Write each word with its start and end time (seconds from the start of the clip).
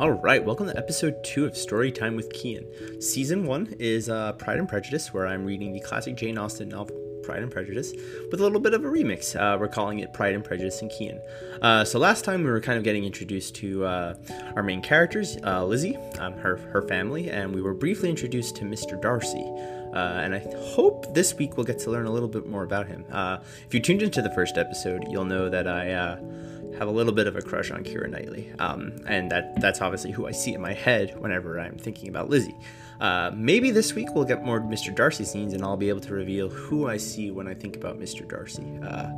All 0.00 0.12
right, 0.12 0.42
welcome 0.42 0.66
to 0.66 0.74
episode 0.78 1.22
two 1.22 1.44
of 1.44 1.52
Storytime 1.52 2.16
with 2.16 2.34
Cian. 2.34 2.66
Season 3.02 3.44
one 3.44 3.74
is 3.78 4.08
uh, 4.08 4.32
Pride 4.32 4.58
and 4.58 4.66
Prejudice, 4.66 5.12
where 5.12 5.26
I'm 5.26 5.44
reading 5.44 5.74
the 5.74 5.80
classic 5.80 6.16
Jane 6.16 6.38
Austen 6.38 6.70
novel 6.70 6.96
Pride 7.22 7.42
and 7.42 7.52
Prejudice 7.52 7.92
with 8.30 8.40
a 8.40 8.42
little 8.42 8.60
bit 8.60 8.72
of 8.72 8.82
a 8.82 8.88
remix. 8.88 9.38
Uh, 9.38 9.58
we're 9.58 9.68
calling 9.68 9.98
it 9.98 10.14
Pride 10.14 10.34
and 10.34 10.42
Prejudice 10.42 10.80
and 10.80 10.90
Cian. 10.90 11.20
Uh, 11.60 11.84
so 11.84 11.98
last 11.98 12.24
time 12.24 12.42
we 12.42 12.50
were 12.50 12.62
kind 12.62 12.78
of 12.78 12.82
getting 12.82 13.04
introduced 13.04 13.56
to 13.56 13.84
uh, 13.84 14.14
our 14.56 14.62
main 14.62 14.80
characters, 14.80 15.36
uh, 15.44 15.62
Lizzie, 15.66 15.98
um, 16.18 16.32
her 16.32 16.56
her 16.56 16.80
family, 16.80 17.28
and 17.28 17.54
we 17.54 17.60
were 17.60 17.74
briefly 17.74 18.08
introduced 18.08 18.56
to 18.56 18.64
Mr. 18.64 18.98
Darcy. 18.98 19.44
Uh, 19.92 19.98
and 19.98 20.34
I 20.34 20.38
hope 20.72 21.12
this 21.12 21.34
week 21.34 21.58
we'll 21.58 21.66
get 21.66 21.78
to 21.80 21.90
learn 21.90 22.06
a 22.06 22.10
little 22.10 22.28
bit 22.30 22.46
more 22.46 22.64
about 22.64 22.86
him. 22.86 23.04
Uh, 23.12 23.36
if 23.66 23.74
you 23.74 23.80
tuned 23.80 24.00
into 24.00 24.22
the 24.22 24.30
first 24.30 24.56
episode, 24.56 25.04
you'll 25.10 25.26
know 25.26 25.50
that 25.50 25.68
I 25.68 26.16
have 26.80 26.88
a 26.88 26.92
little 26.92 27.12
bit 27.12 27.26
of 27.26 27.36
a 27.36 27.42
crush 27.42 27.70
on 27.70 27.84
Keira 27.84 28.08
Knightley, 28.08 28.50
um, 28.58 29.04
and 29.06 29.30
that 29.30 29.60
that's 29.60 29.82
obviously 29.82 30.12
who 30.12 30.26
I 30.26 30.30
see 30.30 30.54
in 30.54 30.62
my 30.62 30.72
head 30.72 31.14
whenever 31.20 31.60
I'm 31.60 31.76
thinking 31.76 32.08
about 32.08 32.30
Lizzie. 32.30 32.56
Uh, 32.98 33.30
maybe 33.34 33.70
this 33.70 33.94
week 33.94 34.08
we'll 34.14 34.24
get 34.24 34.42
more 34.42 34.62
Mr. 34.62 34.94
Darcy 34.94 35.26
scenes, 35.26 35.52
and 35.52 35.62
I'll 35.62 35.76
be 35.76 35.90
able 35.90 36.00
to 36.00 36.14
reveal 36.14 36.48
who 36.48 36.88
I 36.88 36.96
see 36.96 37.30
when 37.30 37.46
I 37.46 37.52
think 37.52 37.76
about 37.76 38.00
Mr. 38.00 38.26
Darcy. 38.26 38.78
Uh, 38.82 39.10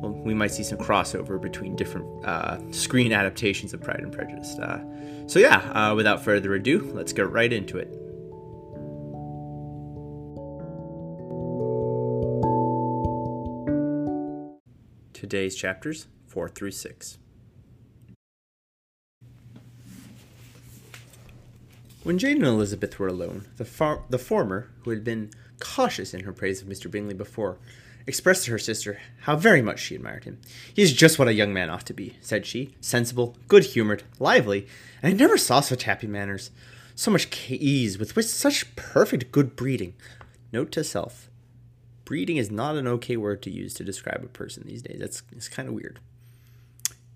well, 0.00 0.12
we 0.24 0.32
might 0.32 0.52
see 0.52 0.62
some 0.62 0.78
crossover 0.78 1.38
between 1.38 1.76
different 1.76 2.24
uh, 2.24 2.58
screen 2.72 3.12
adaptations 3.12 3.74
of 3.74 3.82
Pride 3.82 4.00
and 4.00 4.10
Prejudice. 4.10 4.58
Uh, 4.58 4.82
so 5.26 5.38
yeah, 5.38 5.58
uh, 5.72 5.94
without 5.94 6.24
further 6.24 6.54
ado, 6.54 6.90
let's 6.94 7.12
get 7.12 7.30
right 7.30 7.52
into 7.52 7.76
it. 7.76 7.92
Today's 15.12 15.54
chapters 15.54 16.06
4 16.32 16.48
through 16.48 16.70
6. 16.70 17.18
When 22.04 22.18
Jane 22.18 22.38
and 22.38 22.46
Elizabeth 22.46 22.98
were 22.98 23.06
alone, 23.06 23.48
the, 23.58 23.66
far- 23.66 24.00
the 24.08 24.18
former, 24.18 24.70
who 24.80 24.90
had 24.90 25.04
been 25.04 25.30
cautious 25.60 26.14
in 26.14 26.20
her 26.24 26.32
praise 26.32 26.62
of 26.62 26.68
Mr. 26.68 26.90
Bingley 26.90 27.12
before, 27.12 27.58
expressed 28.06 28.46
to 28.46 28.50
her 28.50 28.58
sister 28.58 28.98
how 29.20 29.36
very 29.36 29.60
much 29.60 29.78
she 29.78 29.94
admired 29.94 30.24
him. 30.24 30.40
He 30.72 30.80
is 30.80 30.94
just 30.94 31.18
what 31.18 31.28
a 31.28 31.34
young 31.34 31.52
man 31.52 31.68
ought 31.68 31.84
to 31.84 31.92
be, 31.92 32.16
said 32.22 32.46
she, 32.46 32.74
sensible, 32.80 33.36
good 33.46 33.64
humored, 33.64 34.02
lively, 34.18 34.66
and 35.02 35.12
I 35.12 35.16
never 35.16 35.36
saw 35.36 35.60
such 35.60 35.82
happy 35.82 36.06
manners, 36.06 36.50
so 36.94 37.10
much 37.10 37.28
ease, 37.50 37.98
with 37.98 38.16
which 38.16 38.26
such 38.26 38.74
perfect 38.74 39.32
good 39.32 39.54
breeding. 39.54 39.92
Note 40.50 40.72
to 40.72 40.82
self 40.82 41.28
breeding 42.04 42.36
is 42.36 42.50
not 42.50 42.76
an 42.76 42.86
okay 42.86 43.16
word 43.16 43.40
to 43.42 43.50
use 43.50 43.72
to 43.74 43.84
describe 43.84 44.22
a 44.22 44.28
person 44.28 44.64
these 44.66 44.82
days. 44.82 44.98
That's 45.00 45.22
it's 45.32 45.48
kind 45.48 45.66
of 45.68 45.74
weird. 45.74 45.98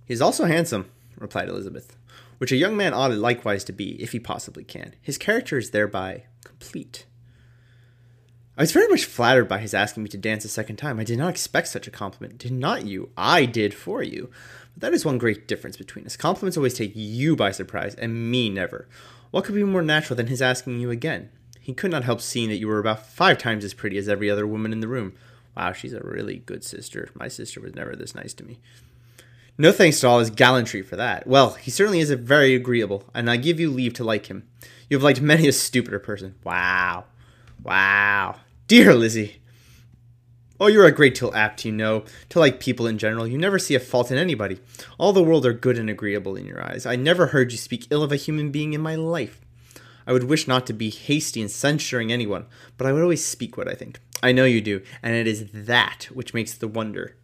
He 0.07 0.15
is 0.15 0.23
also 0.23 0.45
handsome, 0.45 0.91
replied 1.19 1.49
Elizabeth, 1.49 1.97
which 2.39 2.53
a 2.53 2.57
young 2.57 2.77
man 2.77 2.95
ought 2.95 3.11
likewise 3.11 3.65
to 3.65 3.73
be, 3.73 4.01
if 4.01 4.13
he 4.13 4.21
possibly 4.21 4.65
can. 4.65 4.95
His 5.03 5.19
character 5.19 5.59
is 5.59 5.71
thereby 5.71 6.25
complete. 6.45 7.05
I 8.57 8.63
was 8.63 8.73
very 8.73 8.89
much 8.89 9.05
flattered 9.05 9.49
by 9.49 9.59
his 9.59 9.75
asking 9.75 10.05
me 10.05 10.09
to 10.11 10.17
dance 10.17 10.45
a 10.47 10.49
second 10.49 10.77
time. 10.77 10.99
I 10.99 11.05
did 11.05 11.19
not 11.19 11.29
expect 11.29 11.69
such 11.69 11.87
a 11.87 11.91
compliment. 11.91 12.39
Did 12.39 12.53
not 12.53 12.87
you? 12.87 13.11
I 13.15 13.45
did 13.45 13.75
for 13.75 14.03
you. 14.03 14.31
But 14.73 14.81
that 14.81 14.95
is 14.95 15.05
one 15.05 15.19
great 15.19 15.47
difference 15.47 15.77
between 15.77 16.07
us. 16.07 16.17
Compliments 16.17 16.57
always 16.57 16.73
take 16.73 16.93
you 16.95 17.37
by 17.37 17.51
surprise, 17.51 17.95
and 17.97 18.31
me 18.31 18.49
never. 18.49 18.89
What 19.31 19.45
could 19.45 19.55
be 19.55 19.65
more 19.65 19.83
natural 19.83 20.17
than 20.17 20.29
his 20.29 20.41
asking 20.41 20.81
you 20.81 20.91
again? 20.91 21.29
He 21.61 21.75
could 21.75 21.91
not 21.91 22.05
help 22.05 22.21
seeing 22.21 22.49
that 22.49 22.57
you 22.57 22.69
were 22.69 22.79
about 22.79 23.07
five 23.07 23.39
times 23.39 23.65
as 23.65 23.75
pretty 23.75 23.99
as 23.99 24.09
every 24.09 24.31
other 24.31 24.47
woman 24.47 24.73
in 24.73 24.81
the 24.81 24.89
room. 24.89 25.15
Wow, 25.57 25.73
she's 25.73 25.93
a 25.93 26.01
really 26.01 26.39
good 26.39 26.63
sister. 26.65 27.11
My 27.15 27.29
sister 27.29 27.61
was 27.61 27.75
never 27.75 27.97
this 27.97 28.15
nice 28.15 28.33
to 28.35 28.45
me. 28.45 28.59
No 29.59 29.73
thanks 29.73 30.01
to 30.01 30.09
all 30.09 30.19
his 30.19 30.31
gallantry 30.31 30.83
for 30.83 30.97
that. 30.97 31.27
Well, 31.27 31.55
he 31.55 31.71
certainly 31.71 32.01
is 32.01 32.11
a 32.11 32.17
very 32.17 32.55
agreeable, 32.55 33.05
and 33.15 33.31
I 33.31 33.39
give 33.39 33.59
you 33.59 33.71
leave 33.71 33.95
to 33.95 34.05
like 34.05 34.27
him. 34.27 34.47
You 34.91 34.97
have 34.97 35.03
liked 35.03 35.21
many 35.21 35.49
a 35.49 35.53
stupider 35.53 35.99
person. 35.99 36.35
Wow. 36.45 37.05
Wow. 37.63 38.37
Dear 38.69 38.95
Lizzie. 38.95 39.41
Oh, 40.61 40.69
you're 40.69 40.87
a 40.87 40.93
great 40.93 41.15
deal 41.15 41.35
apt, 41.35 41.65
you 41.65 41.73
know, 41.73 42.05
to 42.31 42.39
like 42.39 42.61
people 42.61 42.87
in 42.87 42.99
general. 42.99 43.27
You 43.27 43.39
never 43.39 43.59
see 43.59 43.75
a 43.75 43.81
fault 43.81 44.11
in 44.11 44.19
anybody. 44.19 44.59
All 44.99 45.13
the 45.13 45.23
world 45.23 45.45
are 45.45 45.53
good 45.53 45.79
and 45.79 45.91
agreeable 45.91 46.37
in 46.37 46.47
your 46.47 46.63
eyes. 46.63 46.87
I 46.87 46.97
never 46.97 47.27
heard 47.29 47.53
you 47.53 47.59
speak 47.59 47.87
ill 47.91 48.03
of 48.03 48.13
a 48.13 48.17
human 48.17 48.51
being 48.51 48.73
in 48.73 48.81
my 48.81 48.95
life. 48.95 49.41
I 50.07 50.13
would 50.13 50.25
wish 50.25 50.47
not 50.47 50.67
to 50.67 50.73
be 50.73 50.91
hasty 50.91 51.41
in 51.43 51.49
censuring 51.49 52.13
anyone, 52.13 52.47
but 52.79 52.87
I 52.87 52.93
would 52.93 53.03
always 53.03 53.25
speak 53.25 53.57
what 53.57 53.69
I 53.69 53.75
think. 53.75 54.01
I 54.23 54.33
know 54.33 54.45
you 54.45 54.61
do, 54.61 54.83
and 55.03 55.15
it 55.15 55.27
is 55.27 55.47
that 55.53 56.09
which 56.13 56.33
makes 56.33 56.55
the 56.55 56.69
wonder 56.69 57.17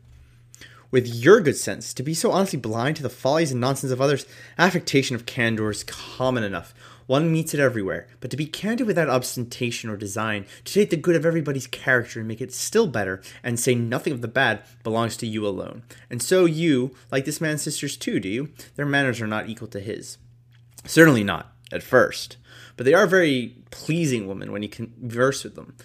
with 0.93 1.09
your 1.09 1.41
good 1.41 1.57
sense, 1.57 1.93
to 1.95 2.03
be 2.05 2.15
so 2.15 2.31
honestly 2.31 2.59
blind 2.59 2.97
to 2.97 3.03
the 3.03 3.11
follies 3.11 3.51
and 3.51 3.61
nonsense 3.61 3.91
of 3.91 4.01
others, 4.01 4.27
affectation 4.57 5.17
of 5.17 5.27
candor 5.27 5.71
is 5.71 5.83
common 5.83 6.45
enough. 6.45 6.73
One 7.07 7.33
meets 7.33 7.53
it 7.53 7.61
everywhere. 7.61 8.07
But 8.21 8.31
to 8.31 8.37
be 8.37 8.47
candid 8.47 8.87
without 8.87 9.09
ostentation 9.09 9.91
or 9.91 9.97
design, 9.97 10.47
to 10.65 10.73
take 10.73 10.91
the 10.91 10.97
good 10.97 11.17
of 11.17 11.27
everybody's 11.27 11.67
character 11.67 12.21
and 12.21 12.29
make 12.29 12.41
it 12.41 12.53
still 12.53 12.87
better, 12.87 13.21
and 13.43 13.59
say 13.59 13.75
nothing 13.75 14.13
of 14.13 14.21
the 14.21 14.29
bad, 14.29 14.63
belongs 14.85 15.17
to 15.17 15.27
you 15.27 15.47
alone. 15.47 15.83
And 16.09 16.23
so 16.23 16.45
you, 16.45 16.95
like 17.11 17.25
this 17.25 17.41
man's 17.41 17.63
sisters 17.63 17.97
too, 17.97 18.21
do 18.21 18.29
you? 18.29 18.51
Their 18.77 18.87
manners 18.87 19.21
are 19.21 19.27
not 19.27 19.49
equal 19.49 19.69
to 19.69 19.81
his. 19.81 20.19
Certainly 20.85 21.25
not, 21.25 21.53
at 21.73 21.83
first. 21.83 22.37
But 22.77 22.87
they 22.87 22.95
are 22.95 23.07
very 23.07 23.57
pleasing 23.71 24.27
women 24.27 24.53
when 24.53 24.63
you 24.63 24.69
converse 24.69 25.45
with 25.45 25.55
them. 25.55 25.77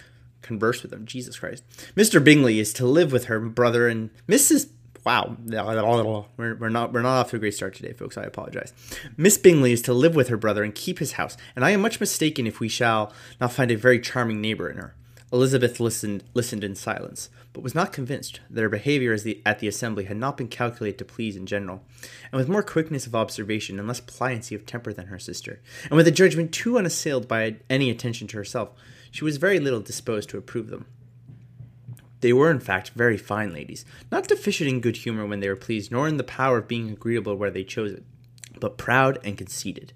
Converse 0.41 0.81
with 0.81 0.91
them, 0.91 1.06
Jesus 1.06 1.39
Christ. 1.39 1.63
Mr. 1.95 2.24
Bingley 2.24 2.59
is 2.59 2.72
to 2.74 2.85
live 2.85 3.12
with 3.12 3.25
her 3.25 3.39
brother, 3.39 3.88
and 3.88 4.12
Mrs 4.28 4.69
wow, 5.07 5.38
we're, 6.35 6.56
we're 6.56 6.68
not 6.68 6.91
we're 6.91 7.01
not 7.01 7.18
off 7.18 7.29
to 7.29 7.38
a 7.38 7.40
great 7.40 7.53
start 7.53 7.73
today, 7.73 7.94
folks. 7.94 8.18
I 8.18 8.23
apologize. 8.23 8.73
Miss 9.16 9.38
Bingley 9.38 9.72
is 9.72 9.81
to 9.84 9.94
live 9.94 10.16
with 10.16 10.28
her 10.28 10.35
brother 10.35 10.66
and 10.66 10.75
keep 10.75 11.00
his 11.00 11.13
house, 11.13 11.38
and 11.56 11.63
I 11.63 11.69
am 11.69 11.79
much 11.79 12.01
mistaken 12.01 12.45
if 12.45 12.59
we 12.59 12.68
shall 12.68 13.13
not 13.40 13.53
find 13.53 13.72
a 13.72 13.75
very 13.75 14.01
charming 14.01 14.41
neighbor 14.41 14.69
in 14.69 14.75
her. 14.75 14.95
Elizabeth 15.31 15.79
listened 15.79 16.25
listened 16.34 16.62
in 16.62 16.75
silence, 16.75 17.29
but 17.53 17.63
was 17.63 17.73
not 17.73 17.94
convinced 17.94 18.41
that 18.50 18.62
her 18.62 18.68
behavior 18.68 19.18
the, 19.18 19.41
at 19.45 19.59
the 19.59 19.68
assembly 19.69 20.03
had 20.03 20.18
not 20.18 20.35
been 20.35 20.50
calculated 20.50 20.97
to 20.97 21.06
please 21.06 21.38
in 21.38 21.45
general, 21.45 21.84
and 22.29 22.38
with 22.38 22.50
more 22.50 22.62
quickness 22.62 23.07
of 23.07 23.16
observation 23.16 23.79
and 23.79 23.88
less 23.88 24.01
pliancy 24.01 24.57
of 24.57 24.66
temper 24.66 24.91
than 24.91 25.07
her 25.07 25.19
sister, 25.19 25.62
and 25.85 25.94
with 25.94 26.07
a 26.09 26.12
judgment 26.12 26.51
too 26.51 26.78
unassailed 26.78 27.29
by 27.29 27.56
any 27.69 27.89
attention 27.89 28.28
to 28.28 28.35
herself, 28.35 28.72
she 29.09 29.24
was 29.24 29.38
very 29.38 29.57
little 29.57 29.79
disposed 29.79 30.28
to 30.29 30.38
approve 30.38 30.68
them. 30.68 30.85
They 32.22 32.33
were, 32.33 32.50
in 32.50 32.59
fact, 32.59 32.91
very 32.95 33.17
fine 33.17 33.53
ladies, 33.53 33.85
not 34.11 34.28
deficient 34.28 34.69
in 34.69 34.81
good 34.81 34.97
humor 34.97 35.25
when 35.25 35.39
they 35.39 35.50
were 35.50 35.55
pleased, 35.55 35.91
nor 35.91 36.07
in 36.07 36.17
the 36.17 36.23
power 36.23 36.57
of 36.57 36.67
being 36.67 36.89
agreeable 36.89 37.35
where 37.35 37.51
they 37.51 37.63
chose 37.63 37.91
it, 37.91 38.03
but 38.59 38.78
proud 38.78 39.19
and 39.23 39.38
conceited. 39.38 39.94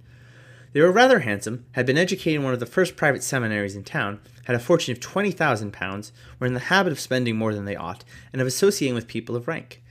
They 0.73 0.81
were 0.81 0.91
rather 0.91 1.19
handsome, 1.19 1.65
had 1.71 1.85
been 1.85 1.97
educated 1.97 2.39
in 2.39 2.43
one 2.43 2.53
of 2.53 2.59
the 2.59 2.65
first 2.65 2.95
private 2.95 3.23
seminaries 3.23 3.75
in 3.75 3.83
town, 3.83 4.21
had 4.45 4.55
a 4.55 4.59
fortune 4.59 4.93
of 4.93 4.99
twenty 4.99 5.31
thousand 5.31 5.73
pounds, 5.73 6.13
were 6.39 6.47
in 6.47 6.53
the 6.53 6.59
habit 6.59 6.91
of 6.91 6.99
spending 6.99 7.35
more 7.35 7.53
than 7.53 7.65
they 7.65 7.75
ought, 7.75 8.05
and 8.31 8.41
of 8.41 8.47
associating 8.47 8.95
with 8.95 9.07
people 9.07 9.35
of 9.35 9.47
rank, 9.47 9.81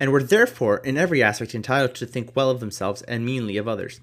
and 0.00 0.10
were 0.10 0.22
therefore 0.22 0.78
in 0.78 0.96
every 0.96 1.22
aspect 1.22 1.54
entitled 1.54 1.94
to 1.96 2.06
think 2.06 2.34
well 2.34 2.48
of 2.48 2.60
themselves 2.60 3.02
and 3.02 3.26
meanly 3.26 3.56
of 3.56 3.68
others. 3.68 4.00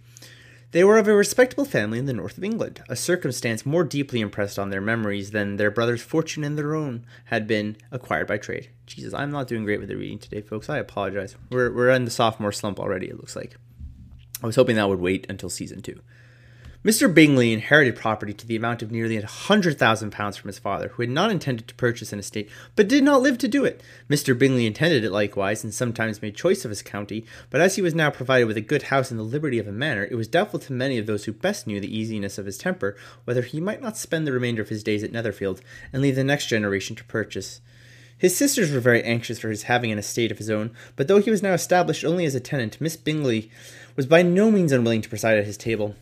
They 0.71 0.83
were 0.83 0.99
of 0.99 1.07
a 1.07 1.15
respectable 1.15 1.65
family 1.65 1.97
in 1.97 2.05
the 2.05 2.13
north 2.13 2.37
of 2.37 2.43
England, 2.43 2.83
a 2.87 2.95
circumstance 2.95 3.65
more 3.65 3.83
deeply 3.83 4.19
impressed 4.21 4.59
on 4.59 4.69
their 4.69 4.81
memories 4.81 5.31
than 5.31 5.57
their 5.57 5.71
brother's 5.71 6.03
fortune 6.03 6.43
and 6.43 6.55
their 6.55 6.75
own 6.75 7.07
had 7.25 7.47
been 7.47 7.75
acquired 7.91 8.27
by 8.27 8.37
trade. 8.37 8.69
Jesus, 8.85 9.11
I'm 9.11 9.31
not 9.31 9.47
doing 9.47 9.63
great 9.63 9.79
with 9.79 9.89
the 9.89 9.95
reading 9.95 10.19
today, 10.19 10.41
folks. 10.41 10.69
I 10.69 10.77
apologize. 10.77 11.35
We're, 11.49 11.73
we're 11.73 11.89
in 11.89 12.05
the 12.05 12.11
sophomore 12.11 12.51
slump 12.51 12.79
already, 12.79 13.07
it 13.07 13.17
looks 13.17 13.35
like. 13.35 13.55
I 14.43 14.45
was 14.45 14.55
hoping 14.57 14.75
that 14.75 14.87
would 14.87 14.99
wait 14.99 15.25
until 15.27 15.49
season 15.49 15.81
two. 15.81 16.01
Mr. 16.81 17.13
Bingley 17.13 17.51
inherited 17.51 17.97
property 17.97 18.31
to 18.31 18.47
the 18.47 18.55
amount 18.55 18.81
of 18.81 18.89
nearly 18.89 19.17
a 19.17 19.25
hundred 19.25 19.77
thousand 19.77 20.11
pounds 20.11 20.37
from 20.37 20.47
his 20.47 20.59
father, 20.59 20.87
who 20.87 21.01
had 21.01 21.09
not 21.09 21.29
intended 21.29 21.67
to 21.67 21.75
purchase 21.75 22.13
an 22.13 22.19
estate, 22.19 22.49
but 22.77 22.87
did 22.87 23.03
not 23.03 23.21
live 23.21 23.37
to 23.37 23.49
do 23.49 23.65
it. 23.65 23.83
Mr. 24.09 24.37
Bingley 24.37 24.65
intended 24.65 25.03
it 25.03 25.11
likewise, 25.11 25.61
and 25.61 25.73
sometimes 25.73 26.21
made 26.21 26.37
choice 26.37 26.63
of 26.63 26.69
his 26.69 26.81
county, 26.81 27.25
but 27.49 27.59
as 27.59 27.75
he 27.75 27.81
was 27.81 27.93
now 27.93 28.09
provided 28.09 28.45
with 28.45 28.55
a 28.55 28.61
good 28.61 28.83
house 28.83 29.11
and 29.11 29.19
the 29.19 29.23
liberty 29.25 29.59
of 29.59 29.67
a 29.67 29.73
manor, 29.73 30.07
it 30.09 30.15
was 30.15 30.29
doubtful 30.29 30.57
to 30.57 30.71
many 30.71 30.97
of 30.97 31.05
those 31.05 31.25
who 31.25 31.33
best 31.33 31.67
knew 31.67 31.81
the 31.81 31.93
easiness 31.93 32.37
of 32.37 32.45
his 32.45 32.57
temper 32.57 32.95
whether 33.25 33.41
he 33.41 33.59
might 33.59 33.81
not 33.81 33.97
spend 33.97 34.25
the 34.25 34.31
remainder 34.31 34.61
of 34.61 34.69
his 34.69 34.81
days 34.81 35.03
at 35.03 35.11
Netherfield, 35.11 35.59
and 35.91 36.01
leave 36.01 36.15
the 36.15 36.23
next 36.23 36.45
generation 36.45 36.95
to 36.95 37.03
purchase. 37.03 37.59
His 38.17 38.37
sisters 38.37 38.71
were 38.71 38.79
very 38.79 39.03
anxious 39.03 39.37
for 39.37 39.49
his 39.49 39.63
having 39.63 39.91
an 39.91 39.99
estate 39.99 40.31
of 40.31 40.37
his 40.37 40.49
own, 40.49 40.71
but 40.95 41.09
though 41.09 41.19
he 41.19 41.29
was 41.29 41.43
now 41.43 41.51
established 41.51 42.05
only 42.05 42.23
as 42.23 42.35
a 42.35 42.39
tenant, 42.39 42.79
Miss 42.79 42.95
Bingley 42.95 43.51
was 43.97 44.05
by 44.05 44.21
no 44.21 44.49
means 44.49 44.71
unwilling 44.71 45.01
to 45.01 45.09
preside 45.09 45.37
at 45.37 45.45
his 45.45 45.57
table. 45.57 45.97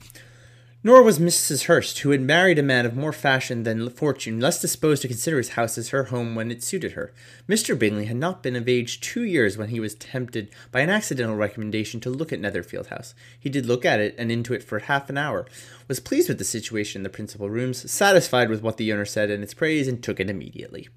Nor 0.88 1.04
was 1.04 1.20
Mrs. 1.20 1.66
Hurst, 1.66 2.00
who 2.00 2.12
had 2.12 2.22
married 2.22 2.58
a 2.58 2.64
man 2.64 2.86
of 2.86 2.96
more 2.96 3.12
fashion 3.12 3.64
than 3.64 3.90
fortune, 3.90 4.40
less 4.40 4.62
disposed 4.62 5.02
to 5.02 5.10
consider 5.10 5.36
his 5.36 5.50
house 5.50 5.78
as 5.78 5.90
her 5.90 6.06
home 6.06 6.34
when 6.34 6.50
it 6.50 6.64
suited 6.64 6.94
her. 6.94 7.12
Mr. 7.46 7.78
Bingley 7.78 8.06
had 8.06 8.16
not 8.16 8.42
been 8.42 8.56
of 8.56 8.70
age 8.70 9.02
two 9.02 9.24
years 9.24 9.58
when 9.58 9.68
he 9.68 9.82
was 9.82 9.96
tempted 9.96 10.50
by 10.72 10.80
an 10.80 10.90
accidental 10.90 11.36
recommendation 11.36 12.00
to 12.00 12.10
look 12.10 12.32
at 12.32 12.40
Netherfield 12.40 12.88
House. 12.88 13.14
He 13.38 13.50
did 13.50 13.66
look 13.66 13.84
at 13.84 14.00
it 14.00 14.16
and 14.18 14.32
into 14.32 14.54
it 14.54 14.64
for 14.64 14.80
half 14.80 15.10
an 15.10 15.18
hour, 15.18 15.46
was 15.90 16.00
pleased 16.00 16.30
with 16.30 16.38
the 16.38 16.46
situation 16.46 17.00
in 17.00 17.04
the 17.04 17.10
principal 17.10 17.50
rooms, 17.50 17.92
satisfied 17.92 18.50
with 18.50 18.62
what 18.62 18.78
the 18.78 18.94
owner 18.94 19.04
said 19.04 19.30
in 19.30 19.44
its 19.44 19.54
praise, 19.54 19.90
and 19.90 20.02
took 20.02 20.22
it 20.22 20.30
immediately. 20.30 20.88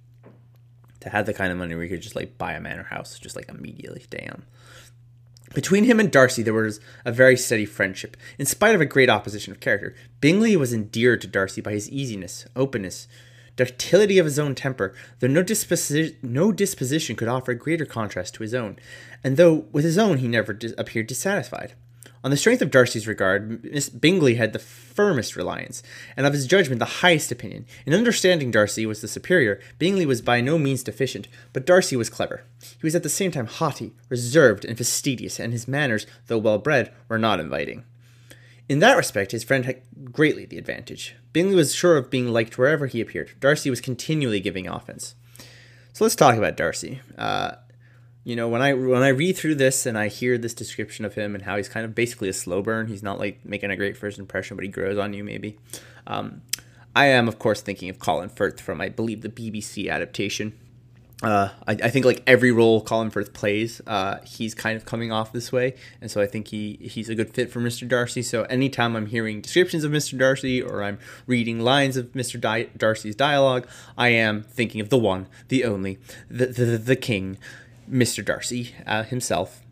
To 1.01 1.09
have 1.09 1.27
the 1.27 1.35
kind 1.35 1.51
of 1.51 1.59
money 1.59 1.75
where 1.75 1.83
you 1.83 1.91
could 1.91 2.03
just 2.03 2.15
like 2.15 2.39
buy 2.39 2.53
a 2.53 2.61
manor 2.61 2.85
house, 2.85 3.19
just 3.19 3.35
like 3.35 3.49
immediately, 3.49 4.07
damn. 4.09 4.45
Between 5.53 5.85
him 5.85 5.99
and 5.99 6.13
Darcy, 6.13 6.43
there 6.45 6.55
was 6.55 6.79
a 7.05 7.11
very 7.11 7.37
steady 7.37 7.65
friendship, 7.65 8.17
in 8.39 8.47
spite 8.47 8.77
of 8.77 8.81
a 8.81 8.87
great 8.87 9.11
opposition 9.11 9.53
of 9.53 9.59
character. 9.59 9.97
Bingley 10.21 10.57
was 10.57 10.73
endeared 10.73 11.21
to 11.23 11.27
Darcy 11.27 11.61
by 11.61 11.73
his 11.73 11.91
easiness, 11.91 12.47
openness, 12.55 13.09
ductility 13.57 14.19
of 14.19 14.27
his 14.27 14.39
own 14.39 14.55
temper, 14.55 14.95
though 15.19 15.27
no, 15.27 15.43
disposi- 15.43 16.15
no 16.23 16.53
disposition 16.53 17.17
could 17.17 17.27
offer 17.27 17.51
a 17.51 17.57
greater 17.57 17.85
contrast 17.85 18.35
to 18.35 18.45
his 18.45 18.55
own, 18.55 18.79
and 19.25 19.37
though 19.37 19.67
with 19.73 19.85
his 19.85 19.99
own 19.99 20.19
he 20.19 20.29
never 20.29 20.57
appeared 20.79 21.09
dissatisfied. 21.09 21.75
On 22.23 22.31
the 22.31 22.37
strength 22.37 22.61
of 22.61 22.71
Darcy's 22.71 23.07
regard, 23.09 23.65
Miss 23.65 23.89
Bingley 23.89 24.35
had 24.35 24.53
the 24.53 24.59
firmest 24.59 25.37
reliance, 25.37 25.83
and 26.17 26.27
of 26.27 26.35
his 26.35 26.47
judgment 26.47 26.79
the 26.79 26.85
highest 26.85 27.33
opinion. 27.33 27.65
In 27.87 27.95
understanding 27.95 28.51
Darcy 28.51 28.85
was 28.85 29.01
the 29.01 29.09
superior, 29.09 29.59
Bingley 29.79 30.05
was 30.05 30.21
by 30.21 30.43
no 30.43 30.59
means 30.59 30.83
deficient, 30.83 31.29
but 31.55 31.65
Darcy 31.65 31.97
was 31.97 32.11
clever. 32.11 32.45
He 32.61 32.87
was 32.87 32.95
at 32.95 33.03
the 33.03 33.09
same 33.09 33.31
time 33.31 33.47
haughty, 33.47 33.95
reserved, 34.11 34.67
and 34.67 34.77
fastidious, 34.77 35.41
and 35.41 35.55
his 35.55 35.67
manners, 35.67 36.07
though 36.27 36.37
well 36.37 36.59
bred, 36.59 36.93
were 37.09 37.19
not 37.19 37.41
inviting. 37.41 37.85
In 38.69 38.81
that 38.81 38.99
respect, 38.99 39.33
his 39.33 39.43
friend 39.43 39.65
had 39.65 39.81
greatly 40.13 40.45
the 40.45 40.59
advantage. 40.59 41.17
Bingley 41.33 41.55
was 41.55 41.75
sure 41.75 41.97
of 41.97 42.11
being 42.11 42.29
liked 42.29 42.59
wherever 42.59 42.87
he 42.87 43.01
appeared. 43.01 43.33
Darcy 43.41 43.71
was 43.71 43.81
continually 43.81 44.41
giving 44.41 44.69
offense. 44.69 45.15
So 45.95 46.05
let's 46.05 46.15
talk 46.15 46.37
about 46.37 46.57
Darcy. 46.57 47.01
Uh, 47.17 47.53
you 48.25 48.37
know 48.37 48.49
when 48.49 48.63
i 48.63 48.73
when 48.73 49.03
i 49.03 49.09
read 49.09 49.37
through 49.37 49.55
this 49.55 49.87
and 49.87 49.99
i 49.99 50.09
hear 50.09 50.37
this 50.37 50.55
description 50.55 51.05
of 51.05 51.15
him 51.15 51.35
and 51.35 51.45
how 51.45 51.57
he's 51.57 51.69
kind 51.69 51.85
of 51.85 51.95
basically 51.95 52.29
a 52.29 52.33
slow 52.33 52.63
burn 52.63 52.87
he's 52.87 53.03
not 53.03 53.19
like 53.19 53.45
making 53.45 53.71
a 53.71 53.77
great 53.77 53.97
first 53.97 54.19
impression 54.19 54.57
but 54.57 54.65
he 54.65 54.71
grows 54.71 54.99
on 54.99 55.13
you 55.13 55.25
maybe 55.25 55.59
um, 56.07 56.43
i 56.95 57.07
am 57.07 57.29
of 57.29 57.39
course 57.39 57.61
thinking 57.61 57.89
of 57.89 57.99
colin 57.99 58.29
firth 58.29 58.61
from 58.61 58.81
i 58.81 58.89
believe 58.89 59.23
the 59.23 59.29
bbc 59.29 59.91
adaptation 59.91 60.53
uh, 61.23 61.51
I, 61.67 61.73
I, 61.73 61.91
think 61.91 62.07
like 62.07 62.23
every 62.27 62.51
role 62.51 62.81
Colin 62.81 63.11
Firth 63.11 63.35
plays, 63.35 63.83
uh, 63.87 64.21
he's 64.25 64.55
kind 64.55 64.75
of 64.75 64.87
coming 64.87 65.13
off 65.13 65.33
this 65.35 65.53
way, 65.53 65.75
and 66.01 66.11
so 66.11 66.23
I 66.23 66.27
think 66.27 66.49
he 66.49 66.79
he's 66.81 67.11
a 67.11 67.15
good 67.15 67.35
fit 67.35 67.51
for 67.51 67.61
Mr. 67.61 67.87
Darcy. 67.87 68.23
So 68.23 68.45
anytime 68.45 68.97
I'm 68.97 69.05
hearing 69.05 69.43
descriptions 69.43 69.85
of 69.85 69.93
Mr. 69.93 70.19
Darcy 70.19 70.63
or 70.63 70.83
I'm 70.83 70.99
reading 71.27 71.61
lines 71.61 71.99
of 71.99 72.13
Mr. 72.13 72.41
Di- 72.41 72.71
Darcy's 72.75 73.15
dialogue, 73.15 73.69
I 73.99 74.09
am 74.09 74.45
thinking 74.45 74.81
of 74.81 74.89
the 74.89 74.97
one, 74.97 75.27
the 75.49 75.65
only, 75.65 75.99
the 76.31 76.47
the, 76.47 76.65
the 76.79 76.97
king, 76.97 77.37
Mr. 77.91 78.25
Darcy 78.25 78.75
uh, 78.87 79.03
himself, 79.03 79.63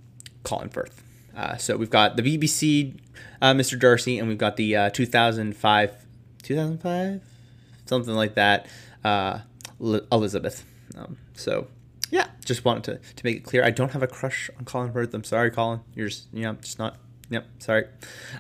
Colin 0.42 0.68
Firth. 0.68 1.02
Uh, 1.36 1.56
so 1.56 1.76
we've 1.76 1.90
got 1.90 2.16
the 2.16 2.22
BBC, 2.22 2.98
uh, 3.40 3.52
Mr. 3.52 3.78
Darcy, 3.78 4.18
and 4.18 4.28
we've 4.28 4.38
got 4.38 4.56
the 4.56 4.74
uh, 4.74 4.90
2005, 4.90 6.06
2005, 6.42 7.22
something 7.86 8.14
like 8.14 8.34
that, 8.34 8.66
uh, 9.04 9.40
Elizabeth. 9.80 10.64
Um, 10.96 11.16
so 11.34 11.68
yeah, 12.10 12.26
just 12.44 12.64
wanted 12.64 12.84
to, 12.84 13.14
to 13.14 13.24
make 13.24 13.36
it 13.36 13.44
clear. 13.44 13.64
I 13.64 13.70
don't 13.70 13.92
have 13.92 14.02
a 14.02 14.08
crush 14.08 14.50
on 14.58 14.64
Colin 14.64 14.92
Firth. 14.92 15.14
I'm 15.14 15.22
sorry, 15.24 15.50
Colin. 15.50 15.80
You're 15.94 16.08
just, 16.08 16.26
you 16.32 16.42
know, 16.42 16.54
just 16.54 16.78
not. 16.78 16.96
Yep, 17.30 17.46
sorry. 17.58 17.84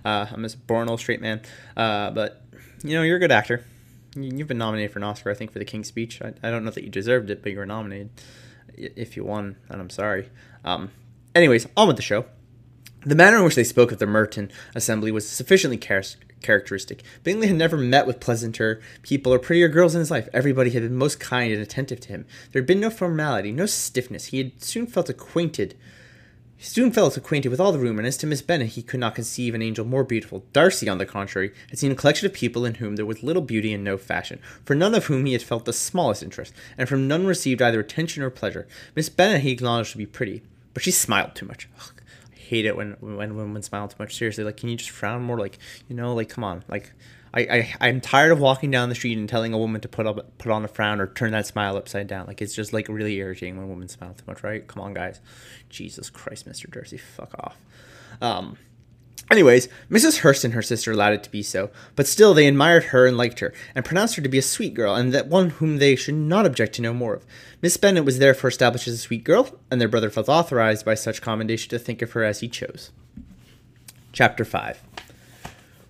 Uh, 0.04 0.26
I'm 0.32 0.44
a 0.44 0.48
born 0.66 0.88
old 0.88 0.98
straight 0.98 1.20
man. 1.20 1.42
but 1.76 2.42
you 2.82 2.94
know, 2.94 3.02
you're 3.02 3.16
a 3.16 3.20
good 3.20 3.32
actor. 3.32 3.64
You've 4.16 4.48
been 4.48 4.58
nominated 4.58 4.90
for 4.90 4.98
an 4.98 5.04
Oscar, 5.04 5.30
I 5.30 5.34
think, 5.34 5.52
for 5.52 5.58
The 5.58 5.64
King's 5.64 5.88
Speech. 5.88 6.20
I, 6.22 6.32
I 6.42 6.50
don't 6.50 6.64
know 6.64 6.70
that 6.70 6.82
you 6.82 6.90
deserved 6.90 7.30
it, 7.30 7.42
but 7.42 7.52
you 7.52 7.58
were 7.58 7.66
nominated 7.66 8.10
if 8.78 9.16
you 9.16 9.24
won, 9.24 9.56
and 9.68 9.80
I'm 9.80 9.90
sorry. 9.90 10.30
Um, 10.64 10.90
anyways, 11.34 11.66
on 11.76 11.88
with 11.88 11.96
the 11.96 12.02
show. 12.02 12.26
The 13.02 13.14
manner 13.14 13.38
in 13.38 13.44
which 13.44 13.54
they 13.54 13.64
spoke 13.64 13.92
of 13.92 13.98
the 13.98 14.06
Meryton 14.06 14.50
assembly 14.74 15.12
was 15.12 15.28
sufficiently 15.28 15.78
char- 15.78 16.02
characteristic. 16.42 17.02
Bingley 17.22 17.46
had 17.46 17.56
never 17.56 17.76
met 17.76 18.06
with 18.06 18.20
pleasanter 18.20 18.80
people 19.02 19.32
or 19.32 19.38
prettier 19.38 19.68
girls 19.68 19.94
in 19.94 20.00
his 20.00 20.10
life. 20.10 20.28
Everybody 20.32 20.70
had 20.70 20.82
been 20.82 20.96
most 20.96 21.20
kind 21.20 21.52
and 21.52 21.62
attentive 21.62 22.00
to 22.00 22.08
him. 22.08 22.26
There 22.52 22.60
had 22.60 22.66
been 22.66 22.80
no 22.80 22.90
formality, 22.90 23.52
no 23.52 23.66
stiffness. 23.66 24.26
He 24.26 24.38
had 24.38 24.62
soon 24.62 24.86
felt 24.86 25.08
acquainted 25.08 25.76
he 26.58 26.64
soon 26.64 26.90
felt 26.90 27.16
acquainted 27.16 27.50
with 27.50 27.60
all 27.60 27.70
the 27.70 27.78
room, 27.78 27.98
and 27.98 28.06
as 28.06 28.16
to 28.16 28.26
Miss 28.26 28.42
Bennet, 28.42 28.70
he 28.70 28.82
could 28.82 28.98
not 28.98 29.14
conceive 29.14 29.54
an 29.54 29.62
angel 29.62 29.84
more 29.84 30.02
beautiful. 30.02 30.44
Darcy, 30.52 30.88
on 30.88 30.98
the 30.98 31.06
contrary, 31.06 31.52
had 31.70 31.78
seen 31.78 31.92
a 31.92 31.94
collection 31.94 32.26
of 32.26 32.32
people 32.32 32.64
in 32.64 32.74
whom 32.74 32.96
there 32.96 33.06
was 33.06 33.22
little 33.22 33.42
beauty 33.42 33.72
and 33.72 33.84
no 33.84 33.96
fashion, 33.96 34.40
for 34.64 34.74
none 34.74 34.92
of 34.92 35.06
whom 35.06 35.24
he 35.24 35.34
had 35.34 35.42
felt 35.42 35.66
the 35.66 35.72
smallest 35.72 36.20
interest, 36.20 36.52
and 36.76 36.88
from 36.88 37.06
none 37.06 37.26
received 37.26 37.62
either 37.62 37.78
attention 37.78 38.24
or 38.24 38.30
pleasure. 38.30 38.66
Miss 38.96 39.08
Bennet 39.08 39.42
he 39.42 39.52
acknowledged 39.52 39.92
to 39.92 39.98
be 39.98 40.04
pretty, 40.04 40.42
but 40.74 40.82
she 40.82 40.90
smiled 40.90 41.36
too 41.36 41.46
much. 41.46 41.68
Ugh, 41.78 41.92
I 42.32 42.36
hate 42.36 42.66
it 42.66 42.76
when 42.76 42.96
when 42.98 43.36
women 43.36 43.62
smile 43.62 43.86
too 43.86 43.94
much. 44.00 44.16
Seriously, 44.16 44.42
like, 44.42 44.56
can 44.56 44.68
you 44.68 44.76
just 44.76 44.90
frown 44.90 45.22
more? 45.22 45.38
Like, 45.38 45.60
you 45.88 45.94
know, 45.94 46.12
like, 46.12 46.28
come 46.28 46.42
on, 46.42 46.64
like. 46.66 46.92
I, 47.38 47.56
I 47.80 47.88
I'm 47.88 48.00
tired 48.00 48.32
of 48.32 48.40
walking 48.40 48.70
down 48.70 48.88
the 48.88 48.94
street 48.94 49.16
and 49.16 49.28
telling 49.28 49.52
a 49.52 49.58
woman 49.58 49.80
to 49.82 49.88
put 49.88 50.06
up 50.06 50.38
put 50.38 50.50
on 50.50 50.64
a 50.64 50.68
frown 50.68 51.00
or 51.00 51.06
turn 51.06 51.32
that 51.32 51.46
smile 51.46 51.76
upside 51.76 52.06
down. 52.06 52.26
Like 52.26 52.42
it's 52.42 52.54
just 52.54 52.72
like 52.72 52.88
really 52.88 53.16
irritating 53.16 53.56
when 53.56 53.68
women 53.68 53.88
smile 53.88 54.14
too 54.14 54.24
much, 54.26 54.42
right? 54.42 54.66
Come 54.66 54.82
on, 54.82 54.94
guys. 54.94 55.20
Jesus 55.68 56.10
Christ, 56.10 56.48
Mr. 56.48 56.70
Darcy, 56.70 56.98
fuck 56.98 57.34
off. 57.38 57.56
Um, 58.20 58.58
Anyways, 59.30 59.68
Mrs. 59.90 60.18
Hurst 60.18 60.42
and 60.44 60.54
her 60.54 60.62
sister 60.62 60.90
allowed 60.90 61.12
it 61.12 61.22
to 61.24 61.30
be 61.30 61.42
so, 61.42 61.70
but 61.96 62.06
still 62.06 62.32
they 62.32 62.46
admired 62.46 62.84
her 62.84 63.04
and 63.06 63.18
liked 63.18 63.40
her, 63.40 63.52
and 63.74 63.84
pronounced 63.84 64.16
her 64.16 64.22
to 64.22 64.28
be 64.28 64.38
a 64.38 64.42
sweet 64.42 64.72
girl, 64.72 64.94
and 64.94 65.12
that 65.12 65.26
one 65.26 65.50
whom 65.50 65.76
they 65.76 65.96
should 65.96 66.14
not 66.14 66.46
object 66.46 66.76
to 66.76 66.82
know 66.82 66.94
more 66.94 67.14
of. 67.14 67.26
Miss 67.60 67.76
Bennet 67.76 68.06
was 68.06 68.20
therefore 68.20 68.48
established 68.48 68.88
as 68.88 68.94
a 68.94 68.98
sweet 68.98 69.24
girl, 69.24 69.50
and 69.70 69.82
their 69.82 69.88
brother 69.88 70.08
felt 70.08 70.30
authorized 70.30 70.86
by 70.86 70.94
such 70.94 71.20
commendation 71.20 71.68
to 71.68 71.78
think 71.78 72.00
of 72.00 72.12
her 72.12 72.24
as 72.24 72.40
he 72.40 72.48
chose. 72.48 72.90
Chapter 74.12 74.46
5 74.46 74.82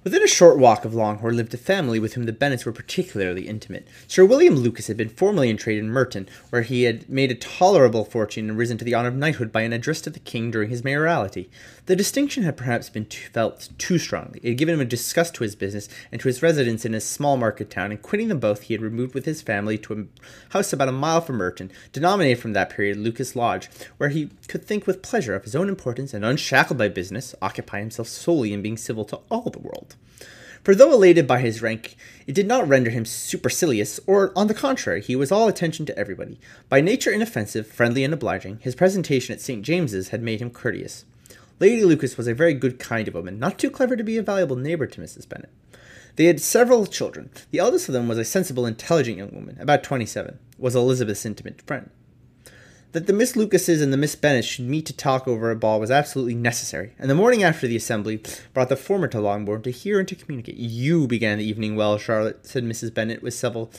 Within 0.09 0.23
a 0.23 0.27
short 0.27 0.57
walk 0.57 0.87
of 0.87 0.95
Longbourn 0.95 1.37
lived 1.37 1.53
a 1.53 1.59
family 1.59 2.01
with 2.01 2.15
whom 2.15 2.25
the 2.25 2.33
Bennets 2.33 2.65
were 2.65 2.73
particularly 2.73 3.47
intimate. 3.47 3.87
Sir 4.07 4.25
William 4.25 4.55
Lucas 4.55 4.87
had 4.87 4.97
been 4.97 5.11
formerly 5.11 5.51
in 5.51 5.59
trade 5.59 5.79
in 5.79 5.91
Meryton, 5.91 6.27
where 6.49 6.63
he 6.63 6.85
had 6.85 7.07
made 7.11 7.31
a 7.31 7.35
tolerable 7.35 8.07
fortune 8.07 8.49
and 8.49 8.57
risen 8.57 8.79
to 8.79 8.87
the 8.87 8.95
honour 8.95 9.09
of 9.09 9.17
knighthood 9.17 9.53
by 9.53 9.61
an 9.61 9.75
address 9.75 10.01
to 10.01 10.09
the 10.09 10.19
king 10.19 10.51
during 10.51 10.71
his 10.71 10.83
mayoralty. 10.83 11.51
The 11.85 11.95
distinction 11.95 12.43
had 12.43 12.57
perhaps 12.57 12.89
been 12.89 13.05
too, 13.05 13.29
felt 13.35 13.69
too 13.77 13.99
strongly. 13.99 14.41
It 14.43 14.49
had 14.49 14.57
given 14.57 14.77
him 14.77 14.81
a 14.81 14.87
disgust 14.87 15.35
to 15.35 15.43
his 15.43 15.55
business 15.55 15.91
and 16.11 16.19
to 16.23 16.29
his 16.29 16.43
residence 16.43 16.87
in 16.87 16.95
a 16.95 17.03
small 17.03 17.37
market 17.37 17.69
town, 17.69 17.91
and 17.91 18.01
quitting 18.01 18.29
them 18.29 18.41
both, 18.41 18.63
he 18.63 18.73
had 18.73 18.81
removed 18.81 19.13
with 19.13 19.27
his 19.27 19.43
family 19.43 19.77
to 19.77 19.93
a 19.93 20.53
house 20.55 20.73
about 20.73 20.89
a 20.89 20.93
mile 20.93 21.21
from 21.21 21.37
Meryton, 21.37 21.71
denominated 21.93 22.41
from 22.41 22.55
that 22.55 22.71
period 22.71 22.97
Lucas 22.97 23.37
Lodge, 23.37 23.69
where 23.99 24.09
he 24.09 24.31
could 24.47 24.65
think 24.65 24.87
with 24.87 25.03
pleasure 25.03 25.35
of 25.35 25.45
his 25.45 25.55
own 25.55 25.69
importance 25.69 26.15
and, 26.15 26.25
unshackled 26.25 26.79
by 26.79 26.89
business, 26.89 27.35
occupy 27.43 27.81
himself 27.81 28.09
solely 28.09 28.55
in 28.55 28.63
being 28.63 28.79
civil 28.79 29.05
to 29.05 29.21
all 29.31 29.51
the 29.51 29.59
world. 29.59 29.97
For 30.65 30.75
though 30.75 30.93
elated 30.93 31.27
by 31.27 31.41
his 31.41 31.63
rank, 31.63 31.97
it 32.27 32.35
did 32.35 32.47
not 32.47 32.69
render 32.69 32.91
him 32.91 33.05
supercilious, 33.05 33.99
or, 34.07 34.33
on 34.37 34.49
the 34.49 34.55
contrary, 34.55 35.01
he 35.01 35.17
was 35.17 35.33
all 35.33 35.49
attention 35.49 35.87
to 35.87 35.99
everybody. 35.99 36.39
By 36.69 36.81
nature 36.81 37.11
inoffensive, 37.11 37.67
friendly, 37.67 38.05
and 38.05 38.13
obliging, 38.13 38.59
his 38.61 38.75
presentation 38.75 39.33
at 39.33 39.41
St. 39.41 39.63
James's 39.63 40.09
had 40.09 40.23
made 40.23 40.41
him 40.41 40.51
courteous. 40.51 41.05
Lady 41.59 41.85
Lucas 41.85 42.17
was 42.17 42.29
a 42.29 42.35
very 42.35 42.55
good 42.55 42.79
kind 42.79 43.09
of 43.09 43.15
woman, 43.15 43.39
not 43.39 43.59
too 43.59 43.71
clever 43.71 43.97
to 43.97 44.05
be 44.05 44.19
a 44.19 44.23
valuable 44.23 44.57
neighbor 44.57 44.87
to 44.87 45.01
Mrs. 45.01 45.29
Bennet. 45.29 45.51
They 46.17 46.25
had 46.25 46.41
several 46.41 46.85
children. 46.87 47.31
The 47.51 47.61
eldest 47.61 47.89
of 47.89 47.95
them 47.95 48.09
was 48.09 48.19
a 48.19 48.25
sensible, 48.25 48.67
intelligent 48.67 49.19
young 49.19 49.31
woman, 49.33 49.57
about 49.61 49.85
twenty-seven, 49.85 50.39
was 50.59 50.75
Elizabeth's 50.75 51.25
intimate 51.25 51.63
friend. 51.63 51.91
That 52.93 53.07
the 53.07 53.13
Miss 53.13 53.37
Lucases 53.37 53.83
and 53.83 53.93
the 53.93 53.99
Miss 53.99 54.15
Bennets 54.15 54.49
should 54.49 54.65
meet 54.65 54.87
to 54.87 54.97
talk 54.97 55.29
over 55.29 55.51
a 55.51 55.57
ball 55.57 55.79
was 55.79 55.91
absolutely 55.91 56.35
necessary, 56.35 56.95
and 56.99 57.11
the 57.11 57.15
morning 57.15 57.43
after 57.43 57.67
the 57.67 57.77
assembly 57.77 58.23
brought 58.55 58.71
the 58.71 58.77
former 58.77 59.07
to 59.09 59.21
Longbourn 59.21 59.61
to 59.63 59.71
hear 59.71 59.99
and 59.99 60.09
to 60.09 60.15
communicate. 60.15 60.57
You 60.57 61.07
began 61.07 61.37
the 61.37 61.45
evening 61.45 61.77
well, 61.77 61.99
Charlotte, 61.99 62.47
said 62.47 62.65
Mrs. 62.65 62.95
Bennet 62.95 63.23
with 63.23 63.35
civil, 63.35 63.71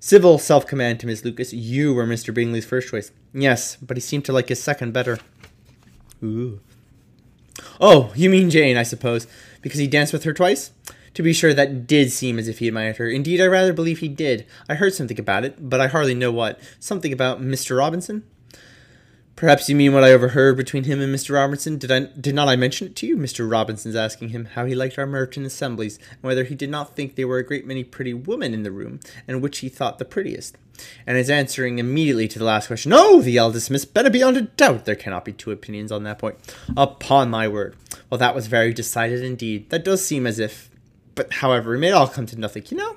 civil 0.00 0.38
self 0.38 0.66
command 0.66 0.98
to 1.00 1.06
Miss 1.06 1.24
Lucas. 1.24 1.52
You 1.52 1.94
were 1.94 2.04
Mr. 2.04 2.34
Bingley's 2.34 2.66
first 2.66 2.88
choice. 2.88 3.12
Yes, 3.32 3.76
but 3.76 3.96
he 3.96 4.00
seemed 4.00 4.24
to 4.24 4.32
like 4.32 4.48
his 4.48 4.60
second 4.60 4.92
better. 4.92 5.20
Ooh. 6.20 6.58
Oh, 7.80 8.12
you 8.16 8.28
mean 8.28 8.50
Jane, 8.50 8.76
I 8.76 8.82
suppose, 8.82 9.28
because 9.62 9.78
he 9.78 9.86
danced 9.86 10.12
with 10.12 10.24
her 10.24 10.32
twice? 10.32 10.72
To 11.14 11.22
be 11.22 11.32
sure, 11.32 11.54
that 11.54 11.86
did 11.86 12.10
seem 12.10 12.40
as 12.40 12.48
if 12.48 12.58
he 12.58 12.66
admired 12.66 12.96
her. 12.96 13.08
Indeed, 13.08 13.40
I 13.40 13.46
rather 13.46 13.72
believe 13.72 14.00
he 14.00 14.08
did. 14.08 14.46
I 14.68 14.74
heard 14.74 14.94
something 14.94 15.18
about 15.18 15.44
it, 15.44 15.68
but 15.70 15.80
I 15.80 15.86
hardly 15.86 16.14
know 16.14 16.32
what. 16.32 16.60
Something 16.80 17.12
about 17.12 17.40
Mr. 17.40 17.78
Robinson? 17.78 18.24
Perhaps 19.38 19.68
you 19.68 19.76
mean 19.76 19.92
what 19.92 20.02
I 20.02 20.10
overheard 20.10 20.56
between 20.56 20.82
him 20.82 21.00
and 21.00 21.14
Mr. 21.14 21.32
Robinson. 21.32 21.78
Did 21.78 21.92
I 21.92 22.00
did 22.20 22.34
not 22.34 22.48
I 22.48 22.56
mention 22.56 22.88
it 22.88 22.96
to 22.96 23.06
you? 23.06 23.16
Mr. 23.16 23.48
Robinson's 23.48 23.94
asking 23.94 24.30
him 24.30 24.46
how 24.46 24.64
he 24.64 24.74
liked 24.74 24.98
our 24.98 25.06
Meryton 25.06 25.44
assemblies, 25.44 25.96
and 26.10 26.22
whether 26.22 26.42
he 26.42 26.56
did 26.56 26.70
not 26.70 26.96
think 26.96 27.14
there 27.14 27.28
were 27.28 27.38
a 27.38 27.46
great 27.46 27.64
many 27.64 27.84
pretty 27.84 28.12
women 28.12 28.52
in 28.52 28.64
the 28.64 28.72
room, 28.72 28.98
and 29.28 29.40
which 29.40 29.58
he 29.58 29.68
thought 29.68 30.00
the 30.00 30.04
prettiest. 30.04 30.58
And 31.06 31.16
his 31.16 31.30
answering 31.30 31.78
immediately 31.78 32.26
to 32.26 32.38
the 32.40 32.44
last 32.44 32.66
question, 32.66 32.90
"No, 32.90 33.22
the 33.22 33.36
eldest 33.36 33.70
Miss 33.70 33.84
Bennet 33.84 34.12
beyond 34.12 34.36
a 34.36 34.42
doubt. 34.42 34.86
There 34.86 34.96
cannot 34.96 35.24
be 35.24 35.32
two 35.32 35.52
opinions 35.52 35.92
on 35.92 36.02
that 36.02 36.18
point. 36.18 36.34
Upon 36.76 37.30
my 37.30 37.46
word. 37.46 37.76
Well, 38.10 38.18
that 38.18 38.34
was 38.34 38.48
very 38.48 38.72
decided 38.74 39.22
indeed. 39.22 39.70
That 39.70 39.84
does 39.84 40.04
seem 40.04 40.26
as 40.26 40.40
if, 40.40 40.68
but 41.14 41.34
however, 41.34 41.76
it 41.76 41.78
may 41.78 41.92
all 41.92 42.08
come 42.08 42.26
to 42.26 42.36
nothing. 42.36 42.64
You 42.70 42.76
know, 42.76 42.96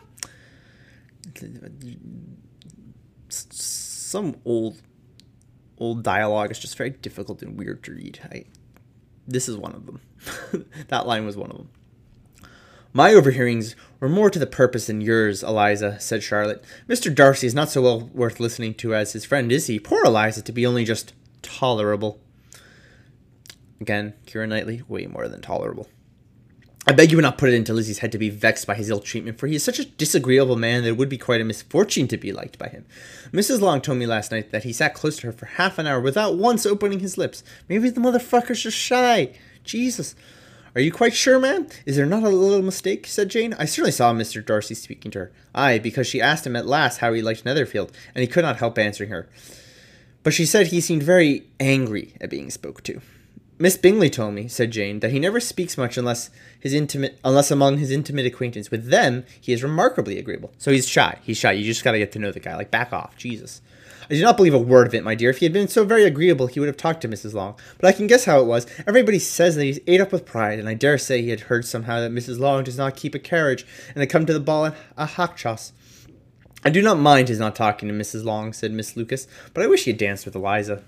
some 3.30 4.38
old 4.44 4.82
old 5.82 6.04
dialogue 6.04 6.52
is 6.52 6.60
just 6.60 6.78
very 6.78 6.92
difficult 6.92 7.42
and 7.42 7.58
weird 7.58 7.84
to 7.84 7.92
read. 7.92 8.20
I, 8.32 8.46
this 9.28 9.50
is 9.50 9.58
one 9.58 9.74
of 9.74 9.86
them. 9.88 10.02
that 10.88 11.08
line 11.08 11.26
was 11.26 11.36
one 11.36 11.50
of 11.50 11.58
them. 11.58 11.70
My 12.94 13.14
overhearings 13.14 13.76
were 14.00 14.10
more 14.10 14.30
to 14.30 14.38
the 14.38 14.46
purpose 14.46 14.88
than 14.88 15.02
yours, 15.02 15.44
Eliza, 15.44 16.00
said 16.00 16.22
Charlotte. 16.22 16.64
Mr. 16.88 17.14
Darcy 17.14 17.48
is 17.48 17.56
not 17.56 17.70
so 17.70 17.82
well 17.82 18.10
worth 18.14 18.40
listening 18.40 18.74
to 18.76 18.94
as 18.94 19.14
his 19.14 19.26
friend, 19.26 19.52
is 19.52 19.68
he? 19.68 19.80
Poor 19.80 20.04
Eliza, 20.06 20.42
to 20.44 20.52
be 20.52 20.66
only 20.66 20.86
just 20.86 21.14
tolerable. 21.42 22.20
Again, 23.80 24.14
Keira 24.28 24.48
Knightley, 24.48 24.84
way 24.88 25.08
more 25.08 25.28
than 25.28 25.42
tolerable. 25.42 25.88
I 26.88 26.94
beg 26.94 27.12
you 27.12 27.18
would 27.18 27.24
not 27.24 27.38
put 27.38 27.50
it 27.50 27.56
into 27.56 27.74
Lizzie's 27.74 28.00
head 28.00 28.12
to 28.12 28.18
be 28.18 28.30
vexed 28.30 28.66
by 28.66 28.74
his 28.74 28.90
ill 28.90 29.00
treatment, 29.00 29.38
for 29.38 29.46
he 29.46 29.56
is 29.56 29.64
such 29.64 29.78
a 29.78 29.86
disagreeable 29.86 30.56
man 30.56 30.82
that 30.82 30.90
it 30.90 30.98
would 30.98 31.10
be 31.10 31.18
quite 31.18 31.40
a 31.40 31.46
misfortune 31.46 32.08
to 32.08 32.18
be 32.18 32.32
liked 32.34 32.58
by 32.58 32.70
him. 32.70 32.86
Mrs. 33.32 33.62
Long 33.62 33.82
told 33.82 34.00
me 34.00 34.08
last 34.08 34.32
night 34.32 34.52
that 34.52 34.64
he 34.64 34.74
sat 34.74 34.96
close 34.96 35.18
to 35.18 35.28
her 35.28 35.34
for 35.34 35.46
half 35.46 35.78
an 35.78 35.86
hour 35.86 36.02
without 36.02 36.38
once 36.38 36.66
opening 36.66 37.00
his 37.00 37.20
lips. 37.20 37.44
Maybe 37.70 37.92
the 37.92 38.02
motherfucker's 38.02 38.64
just 38.64 38.78
shy. 38.78 39.34
Jesus. 39.64 40.16
Are 40.74 40.82
you 40.82 40.92
quite 40.92 41.14
sure, 41.14 41.38
ma'am? 41.38 41.68
Is 41.86 41.98
there 41.98 42.06
not 42.08 42.24
a 42.24 42.30
little 42.30 42.64
mistake? 42.64 43.06
said 43.06 43.30
Jane. 43.30 43.54
I 43.60 43.66
certainly 43.66 43.92
saw 43.92 44.12
Mr. 44.12 44.44
Darcy 44.44 44.74
speaking 44.74 45.12
to 45.12 45.20
her. 45.20 45.32
Aye, 45.54 45.78
because 45.78 46.08
she 46.08 46.20
asked 46.20 46.48
him 46.48 46.56
at 46.56 46.66
last 46.66 46.98
how 46.98 47.14
he 47.14 47.22
liked 47.22 47.46
Netherfield, 47.46 47.92
and 48.16 48.22
he 48.22 48.28
could 48.28 48.44
not 48.44 48.58
help 48.58 48.80
answering 48.80 49.12
her. 49.12 49.30
But 50.24 50.34
she 50.34 50.46
said 50.46 50.68
he 50.68 50.82
seemed 50.82 51.04
very 51.04 51.46
angry 51.60 52.16
at 52.20 52.30
being 52.30 52.50
spoke 52.50 52.82
to. 52.84 53.02
Miss 53.62 53.78
Bingley 53.78 54.10
told 54.10 54.34
me, 54.34 54.48
said 54.48 54.72
Jane, 54.72 55.02
that 55.02 55.12
he 55.12 55.20
never 55.20 55.40
speaks 55.40 55.78
much 55.78 55.96
unless 55.96 56.32
his 56.60 56.74
intimate 56.74 57.20
unless 57.24 57.52
among 57.52 57.78
his 57.78 57.92
intimate 57.92 58.26
acquaintance. 58.26 58.72
With 58.72 58.90
them, 58.90 59.24
he 59.40 59.54
is 59.54 59.62
remarkably 59.62 60.18
agreeable. 60.18 60.52
So 60.58 60.72
he's 60.72 60.88
shy. 60.88 61.20
He's 61.22 61.38
shy. 61.38 61.52
You 61.52 61.64
just 61.64 61.84
gotta 61.84 62.00
get 62.00 62.12
to 62.14 62.20
know 62.20 62.32
the 62.32 62.40
guy. 62.40 62.56
Like 62.56 62.72
back 62.72 62.92
off. 62.92 63.16
Jesus. 63.18 63.62
I 64.10 64.16
do 64.16 64.22
not 64.24 64.36
believe 64.36 64.56
a 64.56 64.58
word 64.58 64.88
of 64.88 64.96
it, 64.96 65.04
my 65.04 65.14
dear. 65.14 65.30
If 65.30 65.38
he 65.38 65.46
had 65.46 65.54
been 65.54 65.68
so 65.68 65.86
very 65.86 66.06
agreeable, 66.06 66.48
he 66.48 66.60
would 66.60 66.66
have 66.66 66.76
talked 66.76 67.02
to 67.02 67.08
Mrs. 67.08 67.36
Long. 67.36 67.54
But 67.78 67.88
I 67.88 67.92
can 67.92 68.08
guess 68.08 68.26
how 68.26 68.40
it 68.42 68.48
was. 68.48 68.66
Everybody 68.88 69.20
says 69.20 69.56
that 69.56 69.64
he's 69.64 69.80
ate 69.86 70.02
up 70.02 70.12
with 70.12 70.26
pride, 70.26 70.58
and 70.58 70.68
I 70.68 70.74
dare 70.74 70.98
say 70.98 71.22
he 71.22 71.30
had 71.30 71.42
heard 71.42 71.64
somehow 71.64 72.00
that 72.00 72.12
Mrs. 72.12 72.40
Long 72.40 72.64
does 72.64 72.80
not 72.80 72.96
keep 72.96 73.14
a 73.14 73.20
carriage, 73.20 73.64
and 73.90 73.98
had 73.98 74.10
come 74.10 74.26
to 74.26 74.34
the 74.34 74.40
ball 74.40 74.66
in 74.66 74.74
a 74.98 75.06
hack 75.06 75.38
chaise. 75.38 75.72
I 76.66 76.72
do 76.72 76.82
not 76.82 77.00
mind 77.00 77.28
his 77.28 77.40
not 77.40 77.56
talking 77.56 77.88
to 77.90 77.94
Mrs. 77.94 78.24
Long, 78.26 78.54
said 78.54 78.72
Miss 78.72 78.98
Lucas, 78.98 79.28
but 79.54 79.64
I 79.64 79.68
wish 79.68 79.86
he 79.86 79.92
had 79.92 80.00
danced 80.00 80.26
with 80.26 80.36
Eliza. 80.36 80.84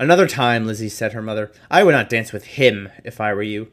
Another 0.00 0.26
time, 0.26 0.66
Lizzie 0.66 0.88
said 0.88 1.12
her 1.12 1.20
mother, 1.20 1.52
I 1.70 1.84
would 1.84 1.92
not 1.92 2.08
dance 2.08 2.32
with 2.32 2.44
him 2.46 2.88
if 3.04 3.20
I 3.20 3.34
were 3.34 3.42
you. 3.42 3.70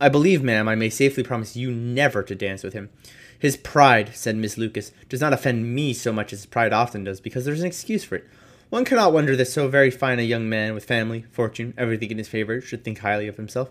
I 0.00 0.08
believe, 0.08 0.42
ma'am, 0.42 0.66
I 0.66 0.74
may 0.74 0.90
safely 0.90 1.22
promise 1.22 1.54
you 1.54 1.70
never 1.70 2.24
to 2.24 2.34
dance 2.34 2.64
with 2.64 2.72
him. 2.72 2.90
His 3.38 3.56
pride, 3.56 4.10
said 4.12 4.34
Miss 4.34 4.58
Lucas, 4.58 4.90
does 5.08 5.20
not 5.20 5.32
offend 5.32 5.72
me 5.72 5.94
so 5.94 6.12
much 6.12 6.32
as 6.32 6.40
his 6.40 6.46
pride 6.46 6.72
often 6.72 7.04
does, 7.04 7.20
because 7.20 7.44
there's 7.44 7.60
an 7.60 7.66
excuse 7.68 8.02
for 8.02 8.16
it. 8.16 8.26
One 8.70 8.84
cannot 8.84 9.12
wonder 9.12 9.36
that 9.36 9.46
so 9.46 9.68
very 9.68 9.88
fine 9.88 10.18
a 10.18 10.22
young 10.22 10.48
man, 10.48 10.74
with 10.74 10.84
family, 10.84 11.24
fortune, 11.30 11.74
everything 11.78 12.10
in 12.10 12.18
his 12.18 12.26
favor, 12.26 12.60
should 12.60 12.82
think 12.82 12.98
highly 12.98 13.28
of 13.28 13.36
himself. 13.36 13.70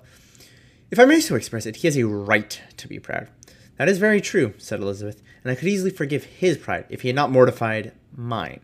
If 0.91 0.97
I 0.97 1.03
may 1.03 1.19
so 1.19 1.35
express 1.35 1.65
it, 1.65 1.75
he 1.75 1.87
has 1.87 1.97
a 1.97 2.07
right 2.07 2.61
to 2.77 2.87
be 2.87 2.99
proud. 2.99 3.27
That 3.77 3.89
is 3.89 3.97
very 3.97 4.21
true, 4.21 4.53
said 4.57 4.79
Elizabeth, 4.79 5.21
and 5.43 5.51
I 5.51 5.55
could 5.55 5.67
easily 5.67 5.91
forgive 5.91 6.23
his 6.23 6.57
pride 6.57 6.85
if 6.87 7.01
he 7.01 7.09
had 7.09 7.15
not 7.15 7.31
mortified 7.31 7.91
mine. 8.15 8.61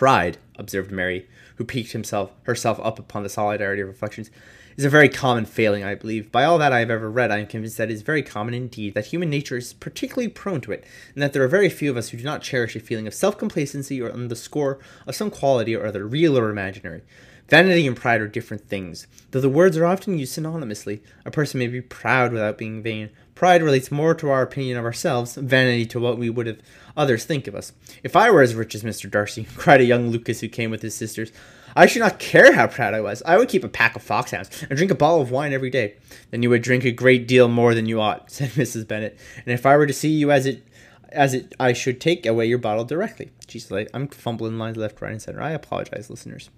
Pride, 0.00 0.38
observed 0.56 0.90
Mary, 0.90 1.28
who 1.56 1.64
piqued 1.66 1.92
himself 1.92 2.32
herself 2.44 2.80
up 2.82 2.98
upon 2.98 3.22
the 3.22 3.28
solidarity 3.28 3.82
of 3.82 3.88
reflections, 3.88 4.30
is 4.78 4.86
a 4.86 4.88
very 4.88 5.10
common 5.10 5.44
failing, 5.44 5.84
I 5.84 5.94
believe. 5.94 6.32
By 6.32 6.44
all 6.44 6.56
that 6.56 6.72
I 6.72 6.78
have 6.78 6.88
ever 6.88 7.10
read, 7.10 7.30
I 7.30 7.36
am 7.36 7.46
convinced 7.46 7.76
that 7.76 7.90
it 7.90 7.92
is 7.92 8.00
very 8.00 8.22
common 8.22 8.54
indeed, 8.54 8.94
that 8.94 9.04
human 9.04 9.28
nature 9.28 9.58
is 9.58 9.74
particularly 9.74 10.28
prone 10.28 10.62
to 10.62 10.72
it, 10.72 10.84
and 11.12 11.22
that 11.22 11.34
there 11.34 11.42
are 11.42 11.48
very 11.48 11.68
few 11.68 11.90
of 11.90 11.98
us 11.98 12.08
who 12.08 12.16
do 12.16 12.24
not 12.24 12.40
cherish 12.40 12.74
a 12.74 12.80
feeling 12.80 13.06
of 13.06 13.12
self 13.12 13.36
complacency 13.36 14.00
or 14.00 14.10
on 14.10 14.28
the 14.28 14.36
score 14.36 14.78
of 15.06 15.14
some 15.14 15.30
quality 15.30 15.76
or 15.76 15.84
other, 15.84 16.06
real 16.06 16.38
or 16.38 16.48
imaginary. 16.48 17.02
Vanity 17.50 17.84
and 17.88 17.96
pride 17.96 18.20
are 18.20 18.28
different 18.28 18.68
things. 18.68 19.08
Though 19.32 19.40
the 19.40 19.48
words 19.48 19.76
are 19.76 19.84
often 19.84 20.16
used 20.16 20.38
synonymously, 20.38 21.00
a 21.24 21.32
person 21.32 21.58
may 21.58 21.66
be 21.66 21.80
proud 21.80 22.32
without 22.32 22.56
being 22.56 22.80
vain. 22.80 23.10
Pride 23.34 23.60
relates 23.60 23.90
more 23.90 24.14
to 24.14 24.30
our 24.30 24.42
opinion 24.42 24.78
of 24.78 24.84
ourselves, 24.84 25.34
vanity 25.34 25.84
to 25.86 25.98
what 25.98 26.16
we 26.16 26.30
would 26.30 26.46
have 26.46 26.60
others 26.96 27.24
think 27.24 27.48
of 27.48 27.56
us. 27.56 27.72
If 28.04 28.14
I 28.14 28.30
were 28.30 28.40
as 28.40 28.54
rich 28.54 28.76
as 28.76 28.84
Mr. 28.84 29.10
Darcy, 29.10 29.48
cried 29.56 29.80
a 29.80 29.84
young 29.84 30.10
Lucas 30.10 30.38
who 30.38 30.48
came 30.48 30.70
with 30.70 30.82
his 30.82 30.94
sisters, 30.94 31.32
I 31.74 31.86
should 31.86 32.02
not 32.02 32.20
care 32.20 32.52
how 32.52 32.68
proud 32.68 32.94
I 32.94 33.00
was. 33.00 33.20
I 33.26 33.36
would 33.36 33.48
keep 33.48 33.64
a 33.64 33.68
pack 33.68 33.96
of 33.96 34.02
foxhounds 34.02 34.64
and 34.70 34.76
drink 34.76 34.92
a 34.92 34.96
bottle 34.96 35.20
of 35.20 35.32
wine 35.32 35.52
every 35.52 35.70
day. 35.70 35.96
Then 36.30 36.44
you 36.44 36.50
would 36.50 36.62
drink 36.62 36.84
a 36.84 36.92
great 36.92 37.26
deal 37.26 37.48
more 37.48 37.74
than 37.74 37.86
you 37.86 38.00
ought, 38.00 38.30
said 38.30 38.50
Mrs. 38.50 38.86
Bennet. 38.86 39.18
And 39.44 39.52
if 39.52 39.66
I 39.66 39.76
were 39.76 39.88
to 39.88 39.92
see 39.92 40.10
you 40.10 40.30
as 40.30 40.46
it 40.46 40.64
as 41.10 41.34
it 41.34 41.56
I 41.58 41.72
should 41.72 42.00
take 42.00 42.24
away 42.26 42.46
your 42.46 42.58
bottle 42.58 42.84
directly. 42.84 43.32
She's 43.48 43.72
like 43.72 43.88
I'm 43.92 44.06
fumbling 44.06 44.56
lines 44.56 44.76
left, 44.76 45.00
right, 45.00 45.10
and 45.10 45.20
center. 45.20 45.42
I 45.42 45.50
apologize, 45.50 46.08
listeners. 46.08 46.50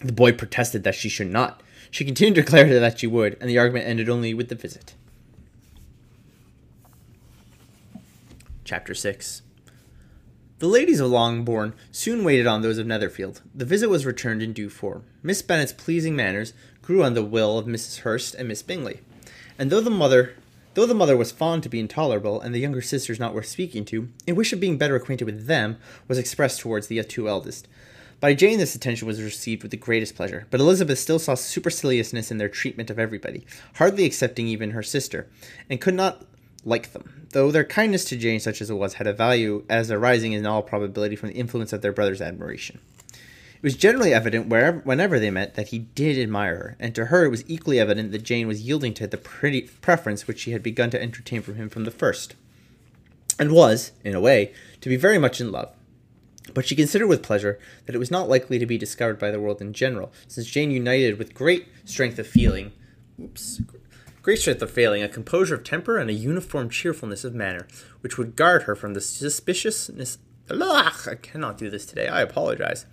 The 0.00 0.12
boy 0.12 0.32
protested 0.32 0.84
that 0.84 0.94
she 0.94 1.08
should 1.08 1.30
not. 1.30 1.62
She 1.90 2.04
continued 2.04 2.36
to 2.36 2.42
declare 2.42 2.78
that 2.78 3.00
she 3.00 3.06
would, 3.06 3.36
and 3.40 3.48
the 3.48 3.58
argument 3.58 3.86
ended 3.86 4.08
only 4.08 4.34
with 4.34 4.48
the 4.48 4.54
visit. 4.54 4.94
Chapter 8.64 8.94
6 8.94 9.42
The 10.58 10.66
ladies 10.66 11.00
of 11.00 11.10
Longbourn 11.10 11.72
soon 11.90 12.22
waited 12.22 12.46
on 12.46 12.62
those 12.62 12.78
of 12.78 12.86
Netherfield. 12.86 13.40
The 13.54 13.64
visit 13.64 13.88
was 13.88 14.04
returned 14.04 14.42
in 14.42 14.52
due 14.52 14.68
form. 14.68 15.04
Miss 15.22 15.42
Bennet's 15.42 15.72
pleasing 15.72 16.14
manners 16.14 16.52
grew 16.82 17.02
on 17.02 17.14
the 17.14 17.24
will 17.24 17.58
of 17.58 17.66
Mrs. 17.66 18.00
Hurst 18.00 18.34
and 18.34 18.46
Miss 18.48 18.62
Bingley, 18.62 19.00
and 19.58 19.70
though 19.70 19.80
the 19.80 19.90
mother 19.90 20.34
Though 20.78 20.86
the 20.86 20.94
mother 20.94 21.16
was 21.16 21.32
fond 21.32 21.64
to 21.64 21.68
be 21.68 21.80
intolerable, 21.80 22.40
and 22.40 22.54
the 22.54 22.60
younger 22.60 22.80
sisters 22.80 23.18
not 23.18 23.34
worth 23.34 23.46
speaking 23.46 23.84
to, 23.86 24.10
a 24.28 24.32
wish 24.32 24.52
of 24.52 24.60
being 24.60 24.78
better 24.78 24.94
acquainted 24.94 25.24
with 25.24 25.46
them 25.46 25.76
was 26.06 26.18
expressed 26.18 26.60
towards 26.60 26.86
the 26.86 27.02
two 27.02 27.28
eldest. 27.28 27.66
By 28.20 28.34
Jane, 28.34 28.58
this 28.58 28.74
attention 28.74 29.06
was 29.06 29.22
received 29.22 29.62
with 29.62 29.70
the 29.70 29.76
greatest 29.76 30.16
pleasure, 30.16 30.48
but 30.50 30.58
Elizabeth 30.58 30.98
still 30.98 31.20
saw 31.20 31.34
superciliousness 31.34 32.32
in 32.32 32.38
their 32.38 32.48
treatment 32.48 32.90
of 32.90 32.98
everybody, 32.98 33.46
hardly 33.76 34.04
excepting 34.04 34.48
even 34.48 34.72
her 34.72 34.82
sister, 34.82 35.28
and 35.70 35.80
could 35.80 35.94
not 35.94 36.26
like 36.64 36.92
them, 36.92 37.28
though 37.30 37.52
their 37.52 37.62
kindness 37.62 38.04
to 38.06 38.16
Jane, 38.16 38.40
such 38.40 38.60
as 38.60 38.70
it 38.70 38.74
was, 38.74 38.94
had 38.94 39.06
a 39.06 39.12
value 39.12 39.64
as 39.68 39.92
arising 39.92 40.32
in 40.32 40.46
all 40.46 40.62
probability 40.62 41.14
from 41.14 41.28
the 41.28 41.36
influence 41.36 41.72
of 41.72 41.80
their 41.80 41.92
brother's 41.92 42.20
admiration. 42.20 42.80
It 43.12 43.62
was 43.62 43.76
generally 43.76 44.12
evident 44.12 44.48
wherever, 44.48 44.78
whenever 44.80 45.20
they 45.20 45.30
met 45.30 45.54
that 45.54 45.68
he 45.68 45.78
did 45.78 46.18
admire 46.18 46.56
her, 46.56 46.76
and 46.80 46.96
to 46.96 47.06
her 47.06 47.24
it 47.24 47.30
was 47.30 47.48
equally 47.48 47.78
evident 47.78 48.10
that 48.10 48.24
Jane 48.24 48.48
was 48.48 48.62
yielding 48.62 48.94
to 48.94 49.06
the 49.06 49.16
pretty 49.16 49.62
preference 49.62 50.26
which 50.26 50.40
she 50.40 50.50
had 50.50 50.62
begun 50.64 50.90
to 50.90 51.00
entertain 51.00 51.40
for 51.40 51.52
him 51.52 51.68
from 51.68 51.84
the 51.84 51.92
first, 51.92 52.34
and 53.38 53.52
was, 53.52 53.92
in 54.02 54.16
a 54.16 54.20
way, 54.20 54.52
to 54.80 54.88
be 54.88 54.96
very 54.96 55.18
much 55.18 55.40
in 55.40 55.52
love. 55.52 55.72
But 56.54 56.66
she 56.66 56.76
considered 56.76 57.08
with 57.08 57.22
pleasure 57.22 57.58
that 57.86 57.94
it 57.94 57.98
was 57.98 58.10
not 58.10 58.28
likely 58.28 58.58
to 58.58 58.66
be 58.66 58.78
discovered 58.78 59.18
by 59.18 59.30
the 59.30 59.40
world 59.40 59.60
in 59.60 59.72
general, 59.72 60.12
since 60.26 60.46
Jane 60.46 60.70
united 60.70 61.18
with 61.18 61.34
great 61.34 61.68
strength 61.84 62.18
of 62.18 62.26
feeling, 62.26 62.72
oops, 63.20 63.60
great 64.22 64.38
strength 64.38 64.62
of 64.62 64.70
feeling, 64.70 65.02
a 65.02 65.08
composure 65.08 65.54
of 65.54 65.64
temper, 65.64 65.98
and 65.98 66.10
a 66.10 66.14
uniform 66.14 66.70
cheerfulness 66.70 67.24
of 67.24 67.34
manner, 67.34 67.66
which 68.00 68.18
would 68.18 68.36
guard 68.36 68.62
her 68.64 68.74
from 68.74 68.94
the 68.94 69.00
suspiciousness. 69.00 70.18
Ugh, 70.50 71.08
I 71.08 71.14
cannot 71.14 71.58
do 71.58 71.68
this 71.68 71.84
today. 71.84 72.08
I 72.08 72.22
apologize. 72.22 72.86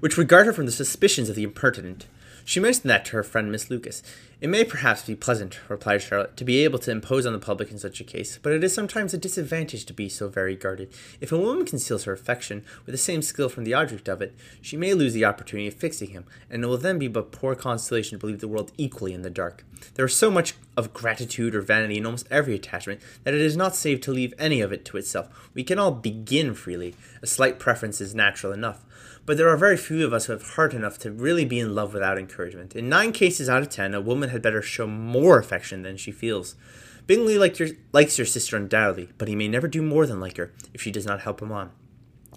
Which 0.00 0.16
would 0.16 0.28
guard 0.28 0.46
her 0.46 0.52
from 0.52 0.66
the 0.66 0.72
suspicions 0.72 1.28
of 1.28 1.36
the 1.36 1.44
impertinent. 1.44 2.06
She 2.44 2.60
mentioned 2.60 2.90
that 2.90 3.04
to 3.06 3.12
her 3.12 3.22
friend 3.22 3.50
Miss 3.50 3.70
Lucas. 3.70 4.02
It 4.40 4.48
may 4.48 4.64
perhaps 4.64 5.04
be 5.04 5.14
pleasant, 5.14 5.60
replied 5.68 6.00
Charlotte, 6.00 6.34
to 6.38 6.46
be 6.46 6.64
able 6.64 6.78
to 6.78 6.90
impose 6.90 7.26
on 7.26 7.34
the 7.34 7.38
public 7.38 7.70
in 7.70 7.78
such 7.78 8.00
a 8.00 8.04
case, 8.04 8.38
but 8.42 8.54
it 8.54 8.64
is 8.64 8.72
sometimes 8.72 9.12
a 9.12 9.18
disadvantage 9.18 9.84
to 9.84 9.92
be 9.92 10.08
so 10.08 10.28
very 10.28 10.56
guarded. 10.56 10.90
If 11.20 11.30
a 11.30 11.38
woman 11.38 11.66
conceals 11.66 12.04
her 12.04 12.14
affection 12.14 12.64
with 12.86 12.94
the 12.94 12.98
same 12.98 13.20
skill 13.20 13.50
from 13.50 13.64
the 13.64 13.74
object 13.74 14.08
of 14.08 14.22
it, 14.22 14.34
she 14.62 14.78
may 14.78 14.94
lose 14.94 15.12
the 15.12 15.26
opportunity 15.26 15.68
of 15.68 15.74
fixing 15.74 16.10
him, 16.10 16.24
and 16.48 16.64
it 16.64 16.66
will 16.66 16.78
then 16.78 16.98
be 16.98 17.06
but 17.06 17.32
poor 17.32 17.54
consolation 17.54 18.18
to 18.18 18.20
believe 18.20 18.40
the 18.40 18.48
world 18.48 18.72
equally 18.78 19.12
in 19.12 19.20
the 19.20 19.28
dark. 19.28 19.62
There 19.94 20.06
is 20.06 20.16
so 20.16 20.30
much 20.30 20.54
of 20.74 20.94
gratitude 20.94 21.54
or 21.54 21.60
vanity 21.60 21.98
in 21.98 22.06
almost 22.06 22.26
every 22.30 22.54
attachment 22.54 23.02
that 23.24 23.34
it 23.34 23.40
is 23.42 23.58
not 23.58 23.76
safe 23.76 24.00
to 24.02 24.12
leave 24.12 24.32
any 24.38 24.62
of 24.62 24.72
it 24.72 24.86
to 24.86 24.96
itself. 24.96 25.50
We 25.52 25.64
can 25.64 25.78
all 25.78 25.92
begin 25.92 26.54
freely. 26.54 26.94
A 27.20 27.26
slight 27.26 27.58
preference 27.58 28.00
is 28.00 28.14
natural 28.14 28.54
enough 28.54 28.86
but 29.30 29.36
there 29.36 29.48
are 29.48 29.56
very 29.56 29.76
few 29.76 30.04
of 30.04 30.12
us 30.12 30.26
who 30.26 30.32
have 30.32 30.42
heart 30.42 30.74
enough 30.74 30.98
to 30.98 31.12
really 31.12 31.44
be 31.44 31.60
in 31.60 31.72
love 31.72 31.94
without 31.94 32.18
encouragement. 32.18 32.74
In 32.74 32.88
nine 32.88 33.12
cases 33.12 33.48
out 33.48 33.62
of 33.62 33.68
ten, 33.68 33.94
a 33.94 34.00
woman 34.00 34.30
had 34.30 34.42
better 34.42 34.60
show 34.60 34.88
more 34.88 35.38
affection 35.38 35.82
than 35.82 35.96
she 35.96 36.10
feels. 36.10 36.56
Bingley 37.06 37.34
your, 37.34 37.68
likes 37.92 38.18
your 38.18 38.26
sister 38.26 38.56
undoubtedly, 38.56 39.10
but 39.18 39.28
he 39.28 39.36
may 39.36 39.46
never 39.46 39.68
do 39.68 39.82
more 39.82 40.04
than 40.04 40.18
like 40.18 40.36
her 40.36 40.52
if 40.74 40.82
she 40.82 40.90
does 40.90 41.06
not 41.06 41.20
help 41.20 41.40
him 41.40 41.52
on. 41.52 41.70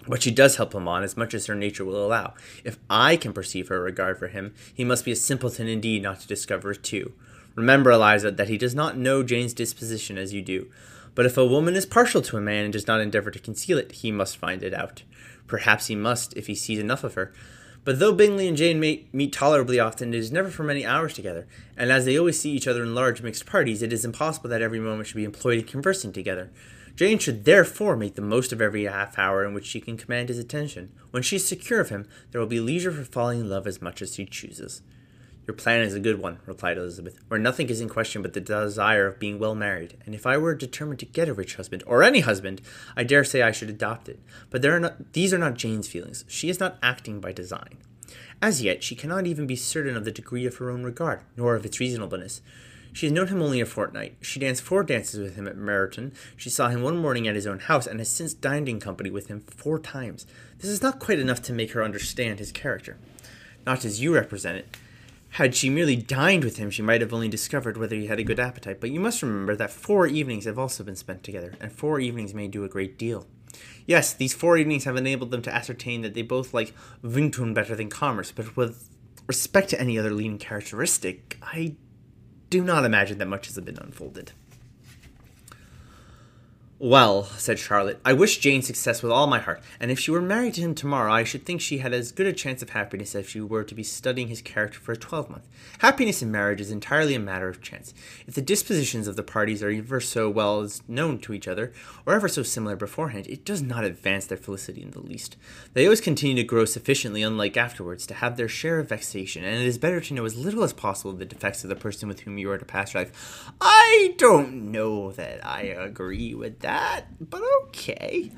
But 0.08 0.22
she 0.22 0.30
does 0.30 0.58
help 0.58 0.76
him 0.76 0.88
on 0.88 1.02
as 1.02 1.18
much 1.18 1.34
as 1.34 1.48
her 1.48 1.56
nature 1.56 1.84
will 1.84 2.06
allow. 2.06 2.36
If 2.64 2.78
I 2.92 3.18
can 3.18 3.34
perceive 3.34 3.70
her 3.70 3.82
regard 3.82 4.20
for 4.20 4.28
him, 4.28 4.54
he 4.72 4.84
must 4.84 5.04
be 5.04 5.12
a 5.12 5.16
simpleton 5.16 5.68
indeed 5.68 6.04
not 6.04 6.20
to 6.20 6.28
discover 6.28 6.74
it 6.74 6.84
too. 6.84 7.14
Remember, 7.56 7.92
Eliza, 7.92 8.32
that 8.32 8.50
he 8.50 8.58
does 8.58 8.74
not 8.74 8.98
know 8.98 9.24
Jane's 9.24 9.54
disposition 9.54 10.18
as 10.18 10.34
you 10.34 10.42
do. 10.42 10.70
But 11.16 11.26
if 11.26 11.38
a 11.38 11.46
woman 11.46 11.76
is 11.76 11.86
partial 11.86 12.22
to 12.24 12.38
a 12.38 12.42
man 12.42 12.64
and 12.64 12.74
does 12.74 12.88
not 12.88 13.00
endeavor 13.00 13.30
to 13.32 13.40
conceal 13.40 13.78
it, 13.78 13.92
he 13.92 14.12
must 14.12 14.38
find 14.38 14.64
it 14.64 14.74
out. 14.74 15.04
Perhaps 15.48 15.88
he 15.88 15.96
must 15.96 16.36
if 16.36 16.48
he 16.48 16.56
sees 16.56 16.80
enough 16.80 17.04
of 17.04 17.14
her. 17.14 17.32
But 17.84 18.00
though 18.00 18.14
Bingley 18.14 18.48
and 18.48 18.56
Jane 18.56 18.80
may 18.80 19.06
meet 19.12 19.34
tolerably 19.34 19.80
often, 19.80 20.14
it 20.14 20.18
is 20.18 20.32
never 20.32 20.50
for 20.50 20.64
many 20.64 20.86
hours 20.86 21.14
together, 21.14 21.48
and 21.76 21.92
as 21.92 22.06
they 22.06 22.18
always 22.18 22.40
see 22.40 22.52
each 22.52 22.68
other 22.68 22.82
in 22.82 22.96
large 22.96 23.22
mixed 23.22 23.46
parties, 23.46 23.82
it 23.82 23.92
is 23.92 24.06
impossible 24.06 24.50
that 24.50 24.62
every 24.62 24.80
moment 24.80 25.08
should 25.08 25.18
be 25.18 25.26
employed 25.26 25.60
in 25.60 25.66
conversing 25.66 26.14
together. 26.14 26.50
Jane 26.96 27.20
should 27.20 27.44
therefore 27.44 27.98
make 27.98 28.16
the 28.16 28.22
most 28.22 28.54
of 28.54 28.62
every 28.62 28.86
half 28.86 29.18
hour 29.20 29.44
in 29.46 29.54
which 29.54 29.66
she 29.66 29.82
can 29.82 29.98
command 29.98 30.30
his 30.30 30.38
attention. 30.38 30.92
When 31.12 31.24
she 31.24 31.36
is 31.36 31.46
secure 31.46 31.82
of 31.82 31.90
him, 31.90 32.08
there 32.32 32.40
will 32.40 32.48
be 32.48 32.60
leisure 32.60 32.92
for 32.92 33.04
falling 33.04 33.42
in 33.42 33.50
love 33.50 33.68
as 33.68 33.82
much 33.82 34.02
as 34.02 34.16
she 34.16 34.26
chooses. 34.26 34.82
Your 35.46 35.56
plan 35.56 35.82
is 35.82 35.94
a 35.94 36.00
good 36.00 36.20
one, 36.20 36.40
replied 36.46 36.78
Elizabeth, 36.78 37.20
where 37.28 37.40
nothing 37.40 37.70
is 37.70 37.82
in 37.82 37.90
question 37.90 38.22
but 38.22 38.34
the 38.34 38.40
desire 38.40 39.08
of 39.08 39.20
being 39.20 39.40
well 39.40 39.56
married, 39.56 39.98
and 40.06 40.16
if 40.16 40.26
I 40.26 40.38
were 40.38 40.56
determined 40.56 41.00
to 41.00 41.06
get 41.06 41.28
a 41.28 41.34
rich 41.34 41.56
husband, 41.56 41.84
or 41.86 42.02
any 42.02 42.22
husband, 42.22 42.62
I 42.96 43.04
dare 43.04 43.26
say 43.26 43.42
I 43.42 43.52
should 43.52 43.70
adopt 43.70 44.08
it. 44.08 44.22
But 44.50 44.64
are 44.64 44.80
not, 44.80 45.12
these 45.12 45.34
are 45.34 45.38
not 45.38 45.56
Jane's 45.56 45.90
feelings. 45.90 46.24
She 46.30 46.50
is 46.50 46.62
not 46.62 46.78
acting 46.82 47.20
by 47.20 47.34
design. 47.34 47.78
As 48.42 48.62
yet, 48.62 48.84
she 48.84 48.96
cannot 48.96 49.28
even 49.28 49.46
be 49.46 49.58
certain 49.58 49.98
of 49.98 50.06
the 50.06 50.12
degree 50.12 50.46
of 50.46 50.58
her 50.58 50.70
own 50.70 50.84
regard, 50.84 51.22
nor 51.36 51.56
of 51.56 51.66
its 51.66 51.80
reasonableness. 51.80 52.42
She 52.94 53.08
has 53.08 53.14
known 53.14 53.28
him 53.28 53.42
only 53.42 53.60
a 53.60 53.66
fortnight. 53.66 54.16
She 54.22 54.40
danced 54.40 54.62
four 54.62 54.84
dances 54.84 55.20
with 55.20 55.36
him 55.36 55.48
at 55.48 55.58
Meryton. 55.58 56.14
She 56.38 56.50
saw 56.50 56.70
him 56.70 56.84
one 56.84 56.98
morning 56.98 57.28
at 57.28 57.36
his 57.36 57.48
own 57.48 57.60
house, 57.60 57.88
and 57.88 58.00
has 58.00 58.10
since 58.10 58.34
dined 58.34 58.70
in 58.70 58.80
company 58.80 59.10
with 59.10 59.28
him 59.28 59.42
four 59.42 59.80
times. 59.80 60.26
This 60.60 60.70
is 60.70 60.82
not 60.82 61.00
quite 61.00 61.20
enough 61.20 61.42
to 61.44 61.54
make 61.54 61.72
her 61.72 61.84
understand 61.84 62.40
his 62.40 62.52
character. 62.52 62.98
Not 63.66 63.84
as 63.84 64.00
you 64.00 64.14
represent 64.14 64.58
it. 64.58 64.78
Had 65.34 65.56
she 65.56 65.72
merely 65.72 65.96
dined 65.96 66.44
with 66.44 66.58
him, 66.58 66.70
she 66.70 66.84
might 66.84 67.02
have 67.02 67.12
only 67.12 67.28
discovered 67.28 67.76
whether 67.76 67.96
he 67.96 68.06
had 68.06 68.20
a 68.20 68.24
good 68.24 68.40
appetite. 68.40 68.80
But 68.80 68.92
you 68.92 69.00
must 69.00 69.24
remember 69.24 69.56
that 69.56 69.72
four 69.72 70.06
evenings 70.06 70.46
have 70.46 70.60
also 70.60 70.84
been 70.84 70.96
spent 70.96 71.24
together, 71.24 71.56
and 71.60 71.72
four 71.72 72.00
evenings 72.00 72.36
may 72.36 72.48
do 72.48 72.64
a 72.64 72.70
great 72.70 73.00
deal. 73.00 73.26
Yes, 73.88 74.14
these 74.14 74.36
four 74.36 74.58
evenings 74.58 74.84
have 74.84 74.96
enabled 74.96 75.32
them 75.32 75.42
to 75.42 75.54
ascertain 75.54 76.02
that 76.04 76.14
they 76.14 76.22
both 76.22 76.54
like 76.54 76.76
Vingt-un 77.02 77.52
better 77.52 77.76
than 77.76 77.90
commerce, 77.90 78.32
but 78.32 78.56
with 78.56 78.92
respect 79.26 79.70
to 79.70 79.82
any 79.82 79.98
other 79.98 80.12
leading 80.12 80.38
characteristic, 80.38 81.40
I 81.42 81.78
do 82.52 82.64
not 82.64 82.86
imagine 82.86 83.18
that 83.18 83.28
much 83.28 83.48
has 83.48 83.60
been 83.60 83.80
unfolded. 83.80 84.34
Well, 86.86 87.24
said 87.38 87.60
Charlotte, 87.60 88.02
I 88.04 88.12
wish 88.12 88.40
Jane 88.40 88.62
success 88.62 89.02
with 89.02 89.10
all 89.14 89.26
my 89.26 89.40
heart, 89.40 89.64
and 89.80 89.90
if 89.90 89.98
she 89.98 90.12
were 90.12 90.22
married 90.22 90.56
to 90.56 90.62
him 90.62 90.76
tomorrow, 90.76 91.14
I 91.14 91.24
should 91.24 91.46
think 91.46 91.62
she 91.62 91.78
had 91.78 91.94
as 91.94 92.12
good 92.12 92.28
a 92.28 92.34
chance 92.34 92.62
of 92.62 92.72
happiness 92.72 93.16
as 93.16 93.24
if 93.24 93.30
she 93.30 93.40
were 93.40 93.64
to 93.64 93.74
be 93.74 93.84
studying 93.84 94.28
his 94.28 94.42
character 94.42 94.82
for 94.82 94.92
a 94.92 94.98
twelvemonth. 94.98 95.48
Happiness 95.80 96.22
in 96.22 96.30
marriage 96.30 96.60
is 96.60 96.72
entirely 96.72 97.16
a 97.16 97.20
matter 97.20 97.48
of 97.48 97.62
chance. 97.62 97.94
If 98.28 98.34
the 98.34 98.42
dispositions 98.42 99.08
of 99.08 99.16
the 99.16 99.24
parties 99.24 99.64
are 99.64 99.70
ever 99.70 100.02
so 100.02 100.30
well 100.30 100.60
as 100.60 100.82
known 100.86 101.20
to 101.20 101.32
each 101.32 101.48
other, 101.48 101.72
or 102.06 102.16
ever 102.16 102.28
so 102.28 102.44
similar 102.44 102.76
beforehand, 102.76 103.28
it 103.28 103.46
does 103.46 103.62
not 103.62 103.86
advance 103.86 104.26
their 104.26 104.38
felicity 104.38 104.82
in 104.82 104.92
the 104.92 105.00
least. 105.00 105.38
They 105.72 105.86
always 105.86 106.02
continue 106.02 106.36
to 106.36 106.44
grow 106.44 106.66
sufficiently 106.66 107.24
unlike 107.24 107.56
afterwards 107.56 108.06
to 108.08 108.16
have 108.16 108.36
their 108.36 108.50
share 108.50 108.80
of 108.80 108.90
vexation, 108.90 109.46
and 109.46 109.56
it 109.56 109.68
is 109.68 109.78
better 109.78 110.02
to 110.02 110.14
know 110.14 110.26
as 110.26 110.36
little 110.36 110.64
as 110.64 110.74
possible 110.74 111.12
of 111.12 111.20
the 111.20 111.24
defects 111.24 111.64
of 111.64 111.70
the 111.70 111.78
person 111.78 112.10
with 112.10 112.20
whom 112.20 112.38
you 112.38 112.52
are 112.52 112.58
to 112.58 112.66
pass 112.66 112.94
your 112.94 113.04
life. 113.04 113.54
I 113.62 114.16
don't 114.18 114.70
know 114.70 115.14
that 115.14 115.46
I 115.46 115.62
agree 115.62 116.34
with 116.34 116.60
that 116.60 116.73
that, 116.74 117.06
but 117.20 117.42
okay. 117.64 118.32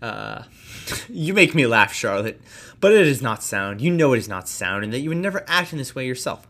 Uh, 0.00 0.42
you 1.08 1.34
make 1.34 1.54
me 1.54 1.66
laugh, 1.66 1.92
Charlotte, 1.92 2.40
but 2.80 2.92
it 2.92 3.06
is 3.06 3.22
not 3.22 3.42
sound. 3.42 3.80
You 3.80 3.90
know 3.90 4.14
it 4.14 4.18
is 4.18 4.28
not 4.28 4.48
sound, 4.48 4.84
and 4.84 4.92
that 4.92 5.00
you 5.00 5.10
would 5.10 5.18
never 5.18 5.44
act 5.46 5.72
in 5.72 5.78
this 5.78 5.94
way 5.94 6.06
yourself. 6.06 6.48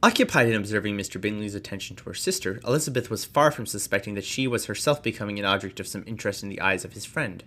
Occupied 0.00 0.48
in 0.48 0.54
observing 0.54 0.96
Mr. 0.96 1.20
Bingley's 1.20 1.56
attention 1.56 1.96
to 1.96 2.04
her 2.04 2.14
sister, 2.14 2.60
Elizabeth 2.64 3.10
was 3.10 3.24
far 3.24 3.50
from 3.50 3.66
suspecting 3.66 4.14
that 4.14 4.24
she 4.24 4.46
was 4.46 4.66
herself 4.66 5.02
becoming 5.02 5.38
an 5.38 5.44
object 5.44 5.80
of 5.80 5.88
some 5.88 6.04
interest 6.06 6.42
in 6.42 6.48
the 6.48 6.60
eyes 6.60 6.84
of 6.84 6.92
his 6.92 7.04
friend. 7.04 7.42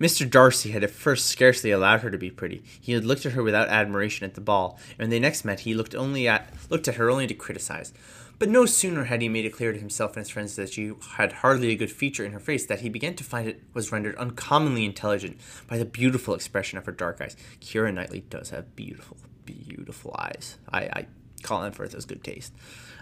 Mr. 0.00 0.28
Darcy 0.28 0.72
had 0.72 0.84
at 0.84 0.90
first 0.90 1.26
scarcely 1.26 1.70
allowed 1.70 2.00
her 2.00 2.10
to 2.10 2.18
be 2.18 2.30
pretty. 2.30 2.62
He 2.80 2.92
had 2.92 3.04
looked 3.04 3.24
at 3.24 3.32
her 3.32 3.42
without 3.42 3.68
admiration 3.68 4.24
at 4.24 4.34
the 4.34 4.40
ball, 4.40 4.78
and 4.90 5.04
when 5.04 5.10
they 5.10 5.20
next 5.20 5.44
met, 5.44 5.60
he 5.60 5.74
looked 5.74 5.94
only 5.94 6.26
at 6.28 6.52
looked 6.70 6.88
at 6.88 6.96
her 6.96 7.08
only 7.10 7.26
to 7.26 7.34
criticize. 7.34 7.94
But 8.38 8.50
no 8.50 8.66
sooner 8.66 9.04
had 9.04 9.22
he 9.22 9.28
made 9.28 9.46
it 9.46 9.54
clear 9.54 9.72
to 9.72 9.78
himself 9.78 10.14
and 10.14 10.24
his 10.24 10.30
friends 10.30 10.56
that 10.56 10.72
she 10.72 10.92
had 11.12 11.32
hardly 11.32 11.70
a 11.70 11.76
good 11.76 11.90
feature 11.90 12.24
in 12.24 12.32
her 12.32 12.40
face 12.40 12.66
that 12.66 12.80
he 12.80 12.90
began 12.90 13.14
to 13.14 13.24
find 13.24 13.48
it 13.48 13.62
was 13.72 13.90
rendered 13.90 14.14
uncommonly 14.16 14.84
intelligent 14.84 15.38
by 15.66 15.78
the 15.78 15.86
beautiful 15.86 16.34
expression 16.34 16.76
of 16.76 16.84
her 16.84 16.92
dark 16.92 17.20
eyes. 17.20 17.36
Keira 17.60 17.92
Knightley 17.92 18.20
does 18.28 18.50
have 18.50 18.76
beautiful, 18.76 19.16
beautiful 19.46 20.14
eyes. 20.18 20.58
I, 20.70 20.80
I 20.80 21.06
Colin 21.42 21.72
Firth 21.72 21.92
has 21.92 22.04
good 22.04 22.22
taste. 22.22 22.52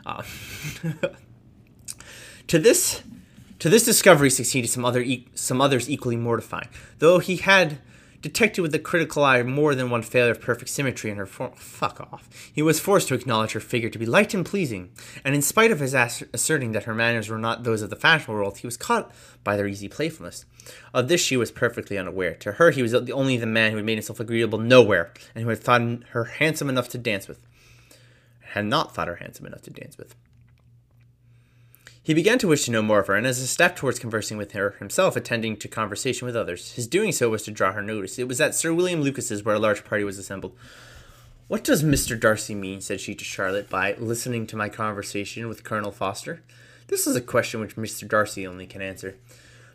Uh, 0.06 0.22
to 2.46 2.58
this, 2.58 3.02
to 3.58 3.68
this 3.68 3.84
discovery 3.84 4.30
succeeded 4.30 4.68
some 4.68 4.84
other 4.84 5.00
e- 5.00 5.26
some 5.34 5.60
others 5.60 5.90
equally 5.90 6.16
mortifying. 6.16 6.68
Though 6.98 7.18
he 7.18 7.36
had 7.36 7.78
detected 8.24 8.62
with 8.62 8.74
a 8.74 8.78
critical 8.78 9.22
eye 9.22 9.42
more 9.42 9.74
than 9.74 9.90
one 9.90 10.00
failure 10.00 10.32
of 10.32 10.40
perfect 10.40 10.70
symmetry 10.70 11.10
in 11.10 11.18
her 11.18 11.26
form. 11.26 11.52
Fuck 11.56 12.00
off. 12.00 12.26
He 12.50 12.62
was 12.62 12.80
forced 12.80 13.08
to 13.08 13.14
acknowledge 13.14 13.52
her 13.52 13.60
figure 13.60 13.90
to 13.90 13.98
be 13.98 14.06
light 14.06 14.32
and 14.32 14.46
pleasing, 14.46 14.92
and 15.26 15.34
in 15.34 15.42
spite 15.42 15.70
of 15.70 15.78
his 15.78 15.94
ass- 15.94 16.22
asserting 16.32 16.72
that 16.72 16.84
her 16.84 16.94
manners 16.94 17.28
were 17.28 17.36
not 17.36 17.64
those 17.64 17.82
of 17.82 17.90
the 17.90 17.96
fashionable 17.96 18.34
world, 18.34 18.56
he 18.56 18.66
was 18.66 18.78
caught 18.78 19.12
by 19.44 19.58
their 19.58 19.66
easy 19.66 19.88
playfulness. 19.88 20.46
Of 20.94 21.08
this 21.08 21.20
she 21.20 21.36
was 21.36 21.50
perfectly 21.50 21.98
unaware. 21.98 22.32
To 22.36 22.52
her, 22.52 22.70
he 22.70 22.80
was 22.80 22.92
the 22.92 23.12
only 23.12 23.36
the 23.36 23.44
man 23.44 23.72
who 23.72 23.76
had 23.76 23.84
made 23.84 23.98
himself 23.98 24.20
agreeable 24.20 24.58
nowhere, 24.58 25.12
and 25.34 25.44
who 25.44 25.50
had 25.50 25.58
thought 25.58 25.82
her 26.12 26.24
handsome 26.24 26.70
enough 26.70 26.88
to 26.88 26.98
dance 26.98 27.28
with. 27.28 27.40
Had 28.54 28.64
not 28.64 28.94
thought 28.94 29.08
her 29.08 29.16
handsome 29.16 29.44
enough 29.44 29.62
to 29.62 29.70
dance 29.70 29.98
with. 29.98 30.14
He 32.04 32.12
began 32.12 32.38
to 32.40 32.48
wish 32.48 32.66
to 32.66 32.70
know 32.70 32.82
more 32.82 33.00
of 33.00 33.06
her, 33.06 33.14
and 33.14 33.26
as 33.26 33.38
a 33.38 33.46
step 33.46 33.76
towards 33.76 33.98
conversing 33.98 34.36
with 34.36 34.52
her 34.52 34.72
himself, 34.72 35.16
attending 35.16 35.56
to 35.56 35.68
conversation 35.68 36.26
with 36.26 36.36
others. 36.36 36.72
His 36.72 36.86
doing 36.86 37.12
so 37.12 37.30
was 37.30 37.42
to 37.44 37.50
draw 37.50 37.72
her 37.72 37.80
notice. 37.80 38.18
It 38.18 38.28
was 38.28 38.42
at 38.42 38.54
Sir 38.54 38.74
William 38.74 39.00
Lucas's 39.00 39.42
where 39.42 39.54
a 39.54 39.58
large 39.58 39.86
party 39.86 40.04
was 40.04 40.18
assembled. 40.18 40.54
What 41.48 41.64
does 41.64 41.82
Mr. 41.82 42.20
Darcy 42.20 42.54
mean, 42.54 42.82
said 42.82 43.00
she 43.00 43.14
to 43.14 43.24
Charlotte, 43.24 43.70
by 43.70 43.94
listening 43.94 44.46
to 44.48 44.56
my 44.56 44.68
conversation 44.68 45.48
with 45.48 45.64
Colonel 45.64 45.90
Forster? 45.90 46.42
This 46.88 47.06
is 47.06 47.16
a 47.16 47.22
question 47.22 47.60
which 47.60 47.76
Mr. 47.76 48.06
Darcy 48.06 48.46
only 48.46 48.66
can 48.66 48.82
answer. 48.82 49.16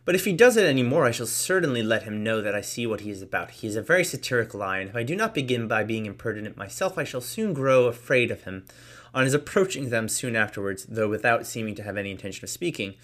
But 0.05 0.13
if 0.13 0.25
he 0.25 0.33
does 0.33 0.55
it 0.55 0.65
any 0.65 0.83
more, 0.83 1.05
I 1.05 1.11
shall 1.11 1.25
certainly 1.25 1.81
let 1.81 2.03
him 2.03 2.23
know 2.23 2.41
that 2.41 2.53
I 2.53 2.61
see 2.61 2.85
what 2.85 3.01
he 3.01 3.09
is 3.09 3.23
about. 3.23 3.49
He 3.51 3.67
is 3.67 3.75
a 3.75 3.81
very 3.81 4.03
satirical 4.03 4.63
and 4.63 4.89
if 4.89 4.95
I 4.95 5.01
do 5.01 5.15
not 5.15 5.33
begin 5.33 5.67
by 5.67 5.83
being 5.83 6.05
impertinent 6.05 6.57
myself, 6.57 6.95
I 6.95 7.03
shall 7.03 7.21
soon 7.21 7.53
grow 7.53 7.85
afraid 7.85 8.29
of 8.29 8.43
him. 8.43 8.65
On 9.13 9.23
his 9.23 9.33
approaching 9.33 9.89
them 9.89 10.07
soon 10.07 10.35
afterwards, 10.35 10.85
though 10.87 11.09
without 11.09 11.47
seeming 11.47 11.75
to 11.75 11.83
have 11.83 11.97
any 11.97 12.11
intention 12.11 12.43
of 12.43 12.49
speaking, 12.49 12.95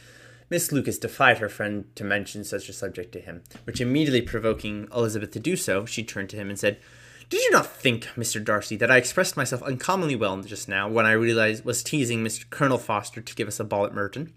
Miss 0.50 0.72
Lucas 0.72 1.00
defied 1.00 1.40
her 1.40 1.50
friend 1.50 1.86
to 1.96 2.04
mention 2.04 2.44
such 2.44 2.70
a 2.70 2.74
subject 2.74 3.12
to 3.14 3.20
him, 3.20 3.42
which 3.64 3.82
immediately 3.82 4.22
provoking 4.22 4.88
Elizabeth 4.96 5.32
to 5.32 5.40
do 5.40 5.56
so, 5.56 5.86
she 5.86 6.04
turned 6.04 6.30
to 6.30 6.36
him 6.36 6.50
and 6.50 6.60
said, 6.60 6.78
Did 7.30 7.42
you 7.42 7.52
not 7.52 7.66
think, 7.66 8.06
Mr. 8.16 8.44
Darcy, 8.44 8.76
that 8.78 8.92
I 8.92 8.98
expressed 8.98 9.36
myself 9.36 9.64
uncommonly 9.64 10.16
well 10.16 10.40
just 10.44 10.70
now 10.70 10.88
when 10.88 11.08
I 11.08 11.14
realized 11.14 11.66
was 11.66 11.82
teasing 11.82 12.24
Mr. 12.24 12.48
Colonel 12.50 12.78
Forster 12.78 13.22
to 13.22 13.36
give 13.36 13.48
us 13.48 13.60
a 13.60 13.64
ball 13.64 13.86
at 13.86 13.94
Meryton? 13.94 14.32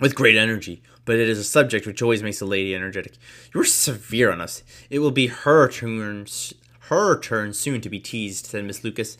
With 0.00 0.14
great 0.14 0.36
energy, 0.36 0.82
but 1.04 1.16
it 1.16 1.28
is 1.28 1.38
a 1.38 1.44
subject 1.44 1.86
which 1.86 2.02
always 2.02 2.22
makes 2.22 2.40
a 2.40 2.46
lady 2.46 2.74
energetic. 2.74 3.14
You 3.52 3.60
are 3.60 3.64
severe 3.64 4.30
on 4.30 4.40
us. 4.40 4.62
It 4.90 5.00
will 5.00 5.10
be 5.10 5.26
her 5.26 5.68
turn, 5.68 6.26
her 6.88 7.18
turn 7.18 7.52
soon 7.52 7.80
to 7.80 7.90
be 7.90 8.00
teased, 8.00 8.46
said 8.46 8.64
Miss 8.64 8.84
Lucas. 8.84 9.18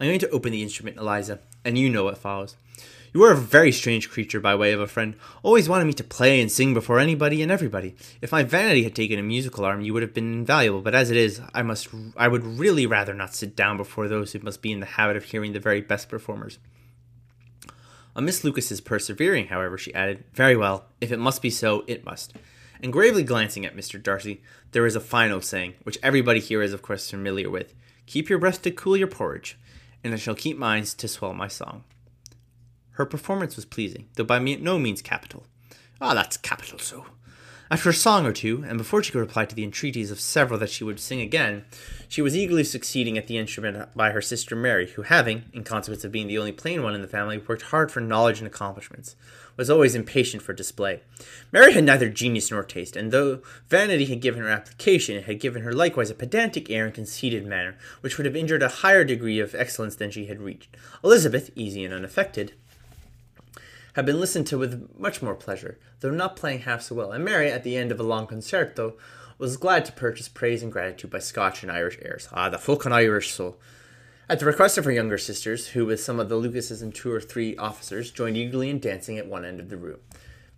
I'm 0.00 0.08
going 0.08 0.18
to 0.20 0.30
open 0.30 0.52
the 0.52 0.62
instrument, 0.62 0.96
Eliza, 0.96 1.40
and 1.64 1.78
you 1.78 1.88
know 1.88 2.04
what 2.04 2.18
follows. 2.18 2.56
You 3.12 3.22
are 3.22 3.30
a 3.30 3.36
very 3.36 3.70
strange 3.70 4.10
creature 4.10 4.40
by 4.40 4.56
way 4.56 4.72
of 4.72 4.80
a 4.80 4.88
friend, 4.88 5.14
always 5.44 5.68
wanting 5.68 5.86
me 5.86 5.92
to 5.92 6.02
play 6.02 6.40
and 6.40 6.50
sing 6.50 6.74
before 6.74 6.98
anybody 6.98 7.42
and 7.42 7.52
everybody. 7.52 7.94
If 8.20 8.32
my 8.32 8.42
vanity 8.42 8.82
had 8.82 8.96
taken 8.96 9.20
a 9.20 9.22
musical 9.22 9.64
arm, 9.64 9.82
you 9.82 9.92
would 9.92 10.02
have 10.02 10.12
been 10.12 10.32
invaluable, 10.32 10.82
but 10.82 10.96
as 10.96 11.12
it 11.12 11.16
is, 11.16 11.40
I 11.54 11.62
must 11.62 11.88
I 12.16 12.26
would 12.26 12.44
really 12.44 12.86
rather 12.86 13.14
not 13.14 13.32
sit 13.32 13.54
down 13.54 13.76
before 13.76 14.08
those 14.08 14.32
who 14.32 14.40
must 14.40 14.62
be 14.62 14.72
in 14.72 14.80
the 14.80 14.86
habit 14.86 15.16
of 15.16 15.22
hearing 15.22 15.52
the 15.52 15.60
very 15.60 15.80
best 15.80 16.08
performers. 16.08 16.58
On 18.16 18.24
Miss 18.24 18.42
Lucas's 18.42 18.80
persevering, 18.80 19.46
however, 19.46 19.78
she 19.78 19.94
added, 19.94 20.24
Very 20.32 20.56
well, 20.56 20.86
if 21.00 21.12
it 21.12 21.20
must 21.20 21.40
be 21.40 21.50
so, 21.50 21.84
it 21.86 22.04
must. 22.04 22.34
And 22.82 22.92
gravely 22.92 23.22
glancing 23.22 23.64
at 23.64 23.76
Mr. 23.76 24.02
Darcy, 24.02 24.42
there 24.72 24.86
is 24.86 24.96
a 24.96 25.00
final 25.00 25.40
saying, 25.40 25.74
which 25.84 25.98
everybody 26.02 26.40
here 26.40 26.62
is 26.62 26.72
of 26.72 26.82
course 26.82 27.08
familiar 27.08 27.48
with 27.48 27.74
Keep 28.06 28.28
your 28.28 28.40
breath 28.40 28.60
to 28.62 28.72
cool 28.72 28.96
your 28.96 29.06
porridge 29.06 29.56
and 30.04 30.12
I 30.14 30.18
shall 30.18 30.34
keep 30.34 30.58
mine 30.58 30.84
to 30.84 31.08
swell 31.08 31.32
my 31.32 31.48
song. 31.48 31.82
Her 32.92 33.06
performance 33.06 33.56
was 33.56 33.64
pleasing, 33.64 34.08
though 34.14 34.24
by 34.24 34.38
me 34.38 34.54
no 34.56 34.78
means 34.78 35.02
capital. 35.02 35.46
Ah, 36.00 36.14
that's 36.14 36.36
capital 36.36 36.78
so. 36.78 37.06
After 37.70 37.88
a 37.88 37.94
song 37.94 38.26
or 38.26 38.32
two, 38.32 38.62
and 38.68 38.76
before 38.76 39.02
she 39.02 39.10
could 39.10 39.20
reply 39.20 39.46
to 39.46 39.54
the 39.54 39.64
entreaties 39.64 40.10
of 40.10 40.20
several 40.20 40.58
that 40.58 40.68
she 40.68 40.84
would 40.84 41.00
sing 41.00 41.22
again, 41.22 41.64
she 42.08 42.20
was 42.20 42.36
eagerly 42.36 42.62
succeeding 42.62 43.16
at 43.16 43.26
the 43.26 43.38
instrument 43.38 43.88
by 43.96 44.10
her 44.10 44.20
sister 44.20 44.54
Mary, 44.54 44.88
who, 44.90 45.02
having, 45.02 45.44
in 45.54 45.64
consequence 45.64 46.04
of 46.04 46.12
being 46.12 46.26
the 46.26 46.36
only 46.36 46.52
plain 46.52 46.82
one 46.82 46.94
in 46.94 47.00
the 47.00 47.08
family, 47.08 47.38
worked 47.38 47.62
hard 47.62 47.90
for 47.90 48.00
knowledge 48.00 48.38
and 48.38 48.46
accomplishments, 48.46 49.16
was 49.56 49.70
always 49.70 49.94
impatient 49.94 50.42
for 50.42 50.52
display. 50.52 51.00
Mary 51.52 51.72
had 51.72 51.84
neither 51.84 52.10
genius 52.10 52.50
nor 52.50 52.62
taste, 52.62 52.96
and 52.96 53.10
though 53.10 53.40
vanity 53.70 54.04
had 54.04 54.20
given 54.20 54.42
her 54.42 54.50
application, 54.50 55.16
it 55.16 55.24
had 55.24 55.40
given 55.40 55.62
her 55.62 55.72
likewise 55.72 56.10
a 56.10 56.14
pedantic 56.14 56.70
air 56.70 56.84
and 56.84 56.94
conceited 56.94 57.46
manner, 57.46 57.78
which 58.02 58.18
would 58.18 58.26
have 58.26 58.36
injured 58.36 58.62
a 58.62 58.68
higher 58.68 59.04
degree 59.04 59.40
of 59.40 59.54
excellence 59.54 59.96
than 59.96 60.10
she 60.10 60.26
had 60.26 60.42
reached. 60.42 60.76
Elizabeth, 61.02 61.50
easy 61.54 61.82
and 61.82 61.94
unaffected, 61.94 62.52
had 63.94 64.06
been 64.06 64.20
listened 64.20 64.46
to 64.48 64.58
with 64.58 64.90
much 64.98 65.22
more 65.22 65.34
pleasure, 65.34 65.78
though 66.00 66.10
not 66.10 66.36
playing 66.36 66.60
half 66.60 66.82
so 66.82 66.94
well, 66.94 67.12
and 67.12 67.24
Mary, 67.24 67.50
at 67.50 67.64
the 67.64 67.76
end 67.76 67.90
of 67.90 67.98
a 67.98 68.04
long 68.04 68.26
concerto, 68.26 68.94
was 69.38 69.56
glad 69.56 69.84
to 69.84 69.92
purchase 69.92 70.28
praise 70.28 70.62
and 70.62 70.70
gratitude 70.70 71.10
by 71.10 71.18
Scotch 71.18 71.62
and 71.62 71.72
Irish 71.72 71.98
airs. 72.02 72.28
Ah, 72.32 72.48
the 72.48 72.58
folk 72.58 72.84
and 72.84 72.94
Irish 72.94 73.32
soul. 73.32 73.58
At 74.28 74.38
the 74.38 74.46
request 74.46 74.78
of 74.78 74.84
her 74.84 74.92
younger 74.92 75.18
sisters, 75.18 75.68
who 75.68 75.86
with 75.86 76.00
some 76.00 76.18
of 76.18 76.28
the 76.28 76.36
Lucases 76.36 76.82
and 76.82 76.94
two 76.94 77.12
or 77.12 77.20
three 77.20 77.56
officers 77.56 78.10
joined 78.10 78.36
eagerly 78.36 78.70
in 78.70 78.78
dancing 78.78 79.18
at 79.18 79.26
one 79.26 79.44
end 79.44 79.60
of 79.60 79.68
the 79.68 79.76
room. 79.76 79.98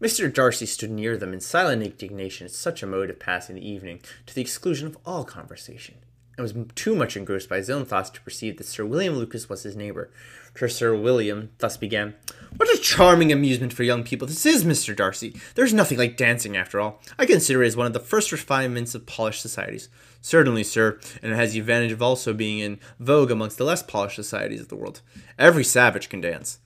Mr. 0.01 0.33
Darcy 0.33 0.67
stood 0.67 0.91
near 0.91 1.17
them 1.17 1.33
in 1.33 1.41
silent 1.41 1.83
indignation 1.83 2.45
at 2.45 2.53
such 2.53 2.83
a 2.83 2.87
mode 2.87 3.11
of 3.11 3.19
passing 3.19 3.57
the 3.57 3.69
evening, 3.69 4.01
to 4.27 4.35
the 4.35 4.43
exclusion 4.43 4.87
of 4.87 4.99
all 5.05 5.25
conversation. 5.25 5.97
And 6.37 6.43
was 6.43 6.55
too 6.75 6.95
much 6.95 7.17
engrossed 7.17 7.49
by 7.49 7.57
his 7.57 7.71
own 7.71 7.85
thoughts 7.85 8.11
to 8.11 8.21
perceive 8.21 8.59
that 8.59 8.67
Sir 8.67 8.85
William 8.85 9.15
Lucas 9.15 9.49
was 9.49 9.63
his 9.63 9.77
neighbour. 9.77 10.11
For 10.55 10.69
Sir 10.69 10.95
William 10.95 11.51
thus 11.59 11.77
began, 11.77 12.15
What 12.57 12.73
a 12.75 12.79
charming 12.79 13.33
amusement 13.33 13.73
for 13.73 13.83
young 13.83 14.05
people 14.05 14.27
this 14.27 14.47
is, 14.47 14.65
Mr. 14.65 14.97
Darcy. 14.97 15.37
There's 15.55 15.75
nothing 15.75 15.99
like 15.99 16.17
dancing, 16.17 16.57
after 16.57 16.81
all. 16.81 17.03
I 17.19 17.27
consider 17.27 17.63
it 17.63 17.69
as 17.69 17.77
one 17.77 17.87
of 17.87 17.93
the 17.93 18.01
first 18.01 18.33
refinements 18.33 18.95
of 18.95 19.07
polished 19.07 19.43
societies. 19.43 19.89
Certainly, 20.21 20.65
sir, 20.65 20.99
and 21.23 21.33
it 21.33 21.37
has 21.37 21.53
the 21.53 21.61
advantage 21.61 21.93
of 21.93 22.03
also 22.03 22.33
being 22.33 22.59
in 22.59 22.81
vogue 22.99 23.31
amongst 23.31 23.59
the 23.59 23.65
less 23.65 23.83
polished 23.83 24.17
societies 24.17 24.61
of 24.61 24.69
the 24.69 24.77
world. 24.77 25.03
Every 25.39 25.65
savage 25.65 26.09
can 26.09 26.21
dance. 26.21 26.59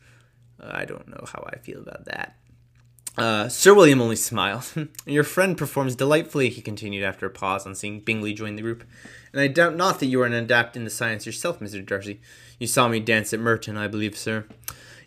I 0.61 0.85
don't 0.85 1.09
know 1.09 1.25
how 1.33 1.49
I 1.53 1.59
feel 1.59 1.81
about 1.81 2.05
that. 2.07 2.37
Uh, 3.17 3.49
Sir 3.49 3.75
William 3.75 4.01
only 4.01 4.17
smiled. 4.17 4.73
Your 5.07 5.25
friend 5.25 5.59
performs 5.59 5.97
delightfully, 5.97 6.49
he 6.49 6.63
continued 6.63 7.05
after 7.05 7.27
a 7.27 7.31
pause 7.31 7.67
on 7.67 7.75
seeing 7.75 8.01
Bingley 8.01 8.33
join 8.33 8.57
the 8.57 8.63
group. 8.63 8.85
And 9.33 9.40
I 9.40 9.47
doubt 9.47 9.77
not 9.77 10.01
that 10.01 10.07
you 10.07 10.21
are 10.23 10.27
an 10.27 10.33
adept 10.33 10.77
in 10.77 10.85
the 10.85 10.90
science 10.90 11.27
yourself, 11.27 11.61
Mr. 11.61 11.85
Darcy. 11.85 12.21
You 12.59 12.66
saw 12.66 12.88
me 12.88 13.01
dance 13.01 13.33
at 13.33 13.40
Meryton, 13.40 13.77
I 13.77 13.87
believe, 13.87 14.16
sir. 14.16 14.47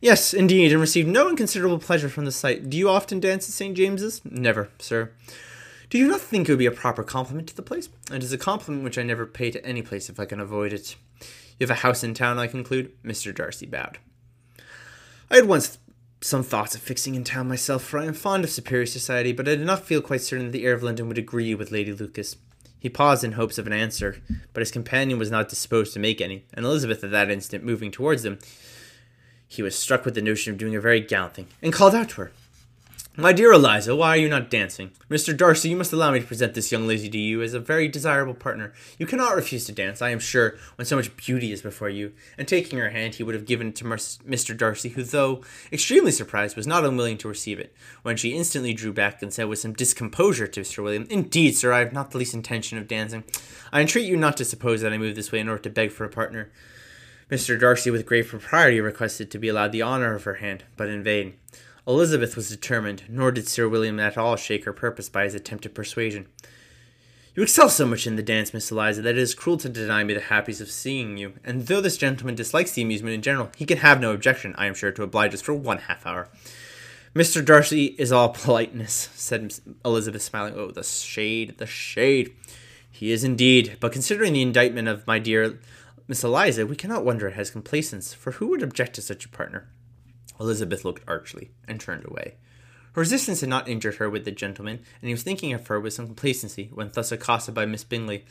Yes, 0.01 0.33
indeed, 0.33 0.71
and 0.71 0.81
received 0.81 1.07
no 1.07 1.29
inconsiderable 1.29 1.79
pleasure 1.79 2.09
from 2.09 2.25
the 2.25 2.31
sight. 2.31 2.69
Do 2.69 2.77
you 2.77 2.89
often 2.89 3.19
dance 3.19 3.47
at 3.47 3.53
St. 3.53 3.75
James's? 3.75 4.21
Never, 4.25 4.69
sir. 4.79 5.11
Do 5.89 5.97
you 5.97 6.07
not 6.07 6.21
think 6.21 6.49
it 6.49 6.51
would 6.51 6.59
be 6.59 6.65
a 6.65 6.71
proper 6.71 7.03
compliment 7.03 7.47
to 7.49 7.55
the 7.55 7.61
place? 7.61 7.89
It 8.11 8.23
is 8.23 8.33
a 8.33 8.37
compliment 8.37 8.83
which 8.83 8.97
I 8.97 9.03
never 9.03 9.25
pay 9.25 9.51
to 9.51 9.65
any 9.65 9.81
place 9.81 10.09
if 10.09 10.19
I 10.19 10.25
can 10.25 10.39
avoid 10.39 10.73
it. 10.73 10.95
You 11.59 11.67
have 11.67 11.69
a 11.69 11.81
house 11.81 12.03
in 12.03 12.13
town, 12.13 12.39
I 12.39 12.47
conclude? 12.47 12.91
Mr. 13.03 13.33
Darcy 13.33 13.65
bowed. 13.65 13.99
I 15.29 15.35
had 15.35 15.47
once 15.47 15.77
some 16.19 16.43
thoughts 16.43 16.73
of 16.73 16.81
fixing 16.81 17.15
in 17.15 17.23
town 17.23 17.47
myself, 17.47 17.83
for 17.83 17.99
I 17.99 18.05
am 18.05 18.13
fond 18.13 18.43
of 18.43 18.49
superior 18.49 18.85
society, 18.85 19.33
but 19.33 19.47
I 19.47 19.55
did 19.55 19.65
not 19.65 19.85
feel 19.85 20.01
quite 20.01 20.21
certain 20.21 20.47
that 20.47 20.51
the 20.51 20.65
air 20.65 20.73
of 20.73 20.83
London 20.83 21.07
would 21.07 21.17
agree 21.17 21.53
with 21.53 21.71
Lady 21.71 21.93
Lucas. 21.93 22.37
He 22.83 22.89
paused 22.89 23.23
in 23.23 23.31
hopes 23.31 23.57
of 23.57 23.65
an 23.65 23.71
answer, 23.71 24.17
but 24.51 24.59
his 24.59 24.69
companion 24.69 25.17
was 25.17 25.31
not 25.31 25.47
disposed 25.47 25.93
to 25.93 25.99
make 25.99 26.19
any, 26.19 26.43
and 26.53 26.65
Elizabeth 26.65 27.01
at 27.01 27.11
that 27.11 27.31
instant 27.31 27.63
moving 27.63 27.91
towards 27.91 28.23
them, 28.23 28.39
he 29.47 29.61
was 29.61 29.73
struck 29.73 30.03
with 30.03 30.15
the 30.15 30.21
notion 30.21 30.51
of 30.51 30.59
doing 30.59 30.75
a 30.75 30.81
very 30.81 30.99
gallant 30.99 31.33
thing, 31.33 31.47
and 31.61 31.71
called 31.71 31.95
out 31.95 32.09
to 32.09 32.15
her. 32.15 32.31
My 33.15 33.31
dear 33.31 33.51
Eliza, 33.51 33.95
why 33.95 34.09
are 34.09 34.17
you 34.19 34.27
not 34.27 34.49
dancing? 34.49 34.89
Mr. 35.07 35.37
Darcy, 35.37 35.69
you 35.69 35.75
must 35.75 35.93
allow 35.93 36.09
me 36.09 36.19
to 36.19 36.25
present 36.25 36.55
this 36.55 36.71
young 36.71 36.87
lady 36.87 37.07
to 37.07 37.17
you 37.19 37.43
as 37.43 37.53
a 37.53 37.59
very 37.59 37.87
desirable 37.87 38.33
partner. 38.33 38.73
You 38.97 39.05
cannot 39.05 39.35
refuse 39.35 39.65
to 39.65 39.71
dance, 39.71 40.01
I 40.01 40.09
am 40.09 40.17
sure, 40.17 40.55
when 40.77 40.87
so 40.87 40.95
much 40.95 41.15
beauty 41.15 41.51
is 41.51 41.61
before 41.61 41.89
you. 41.89 42.13
And 42.39 42.47
taking 42.47 42.79
her 42.79 42.89
hand, 42.89 43.13
he 43.13 43.21
would 43.21 43.35
have 43.35 43.45
given 43.45 43.67
it 43.67 43.75
to 43.75 43.83
Mr. 43.83 44.57
Darcy, 44.57 44.89
who, 44.89 45.03
though 45.03 45.43
extremely 45.71 46.09
surprised, 46.09 46.57
was 46.57 46.65
not 46.65 46.85
unwilling 46.85 47.19
to 47.19 47.27
receive 47.27 47.59
it, 47.59 47.75
when 48.01 48.17
she 48.17 48.33
instantly 48.33 48.73
drew 48.73 48.91
back 48.91 49.21
and 49.21 49.31
said 49.31 49.47
with 49.47 49.59
some 49.59 49.73
discomposure 49.73 50.47
to 50.47 50.65
Sir 50.65 50.81
William, 50.81 51.05
Indeed, 51.11 51.55
sir, 51.55 51.71
I 51.71 51.79
have 51.79 51.93
not 51.93 52.09
the 52.09 52.17
least 52.17 52.33
intention 52.33 52.79
of 52.79 52.87
dancing. 52.87 53.25
I 53.71 53.81
entreat 53.81 54.07
you 54.07 54.17
not 54.17 54.37
to 54.37 54.45
suppose 54.45 54.81
that 54.81 54.91
I 54.91 54.97
move 54.97 55.13
this 55.13 55.31
way 55.31 55.37
in 55.37 55.49
order 55.49 55.61
to 55.61 55.69
beg 55.69 55.91
for 55.91 56.03
a 56.03 56.09
partner. 56.09 56.51
Mr. 57.29 57.59
Darcy, 57.59 57.91
with 57.91 58.07
great 58.07 58.27
propriety, 58.27 58.81
requested 58.81 59.29
to 59.29 59.37
be 59.37 59.49
allowed 59.49 59.71
the 59.71 59.83
honour 59.83 60.15
of 60.15 60.23
her 60.23 60.35
hand, 60.35 60.63
but 60.77 60.89
in 60.89 61.03
vain. 61.03 61.35
Elizabeth 61.87 62.35
was 62.35 62.49
determined, 62.49 63.03
nor 63.09 63.31
did 63.31 63.47
Sir 63.47 63.67
William 63.67 63.99
at 63.99 64.17
all 64.17 64.35
shake 64.35 64.63
her 64.65 64.73
purpose 64.73 65.09
by 65.09 65.25
his 65.25 65.35
attempted 65.35 65.75
persuasion. 65.75 66.27
You 67.35 67.43
excel 67.43 67.67
so 67.67 67.85
much 67.85 68.05
in 68.05 68.15
the 68.15 68.23
dance, 68.23 68.53
Miss 68.53 68.71
Eliza, 68.71 69.01
that 69.01 69.15
it 69.15 69.17
is 69.17 69.33
cruel 69.33 69.57
to 69.57 69.67
deny 69.67 70.03
me 70.03 70.13
the 70.13 70.21
happiness 70.21 70.61
of 70.61 70.69
seeing 70.69 71.17
you, 71.17 71.33
and 71.43 71.67
though 71.67 71.81
this 71.81 71.97
gentleman 71.97 72.35
dislikes 72.35 72.71
the 72.71 72.83
amusement 72.83 73.15
in 73.15 73.21
general, 73.21 73.49
he 73.57 73.65
can 73.65 73.79
have 73.79 73.99
no 73.99 74.13
objection, 74.13 74.53
I 74.57 74.67
am 74.67 74.75
sure, 74.75 74.91
to 74.91 75.03
oblige 75.03 75.33
us 75.33 75.41
for 75.41 75.53
one 75.53 75.79
half 75.79 76.05
hour. 76.05 76.29
Mr. 77.15 77.43
Darcy 77.43 77.95
is 77.97 78.11
all 78.11 78.29
politeness, 78.29 79.09
said 79.13 79.53
Elizabeth, 79.83 80.21
smiling. 80.21 80.53
Oh, 80.55 80.71
the 80.71 80.83
shade, 80.83 81.57
the 81.57 81.65
shade. 81.65 82.33
He 82.89 83.11
is 83.11 83.23
indeed, 83.23 83.77
but 83.79 83.91
considering 83.91 84.33
the 84.33 84.41
indictment 84.41 84.87
of 84.87 85.05
my 85.05 85.19
dear 85.19 85.59
Miss 86.07 86.23
Eliza, 86.23 86.65
we 86.65 86.75
cannot 86.75 87.03
wonder 87.03 87.27
at 87.27 87.35
his 87.35 87.49
complacence, 87.49 88.13
for 88.13 88.33
who 88.33 88.47
would 88.47 88.63
object 88.63 88.93
to 88.95 89.01
such 89.01 89.25
a 89.25 89.29
partner? 89.29 89.67
Elizabeth 90.39 90.83
looked 90.85 91.03
archly 91.07 91.51
and 91.67 91.79
turned 91.79 92.05
away. 92.05 92.35
Her 92.93 93.01
resistance 93.01 93.41
had 93.41 93.49
not 93.49 93.67
injured 93.67 93.95
her 93.95 94.09
with 94.09 94.23
the 94.23 94.31
gentleman, 94.31 94.79
and 95.01 95.07
he 95.07 95.13
was 95.13 95.23
thinking 95.23 95.53
of 95.53 95.65
her 95.67 95.79
with 95.79 95.93
some 95.93 96.05
complacency 96.05 96.69
when 96.73 96.91
thus 96.93 97.11
accosted 97.11 97.55
by 97.55 97.65
Miss 97.65 97.83
Bingley. 97.83 98.25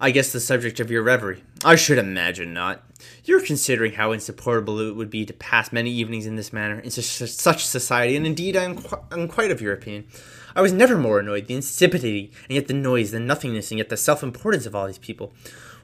I 0.00 0.12
guess 0.12 0.30
the 0.30 0.38
subject 0.38 0.78
of 0.78 0.92
your 0.92 1.02
reverie. 1.02 1.42
I 1.64 1.74
should 1.74 1.98
imagine 1.98 2.54
not. 2.54 2.84
You're 3.24 3.44
considering 3.44 3.94
how 3.94 4.12
insupportable 4.12 4.78
it 4.78 4.94
would 4.94 5.10
be 5.10 5.26
to 5.26 5.32
pass 5.32 5.72
many 5.72 5.90
evenings 5.90 6.24
in 6.26 6.36
this 6.36 6.52
manner, 6.52 6.78
in 6.78 6.90
such, 6.92 7.66
society, 7.66 8.14
and 8.14 8.24
indeed 8.24 8.56
I 8.56 8.62
am, 8.62 8.80
qu- 8.80 9.02
am 9.10 9.26
quite 9.26 9.50
of 9.50 9.60
your 9.60 9.72
opinion. 9.72 10.06
I 10.54 10.62
was 10.62 10.72
never 10.72 10.96
more 10.96 11.18
annoyed. 11.18 11.48
The 11.48 11.56
insipidity, 11.56 12.30
and 12.48 12.54
yet 12.54 12.68
the 12.68 12.74
noise, 12.74 13.10
the 13.10 13.18
nothingness, 13.18 13.72
and 13.72 13.78
yet 13.78 13.88
the 13.88 13.96
self 13.96 14.22
importance 14.22 14.66
of 14.66 14.74
all 14.76 14.86
these 14.86 14.98
people. 14.98 15.32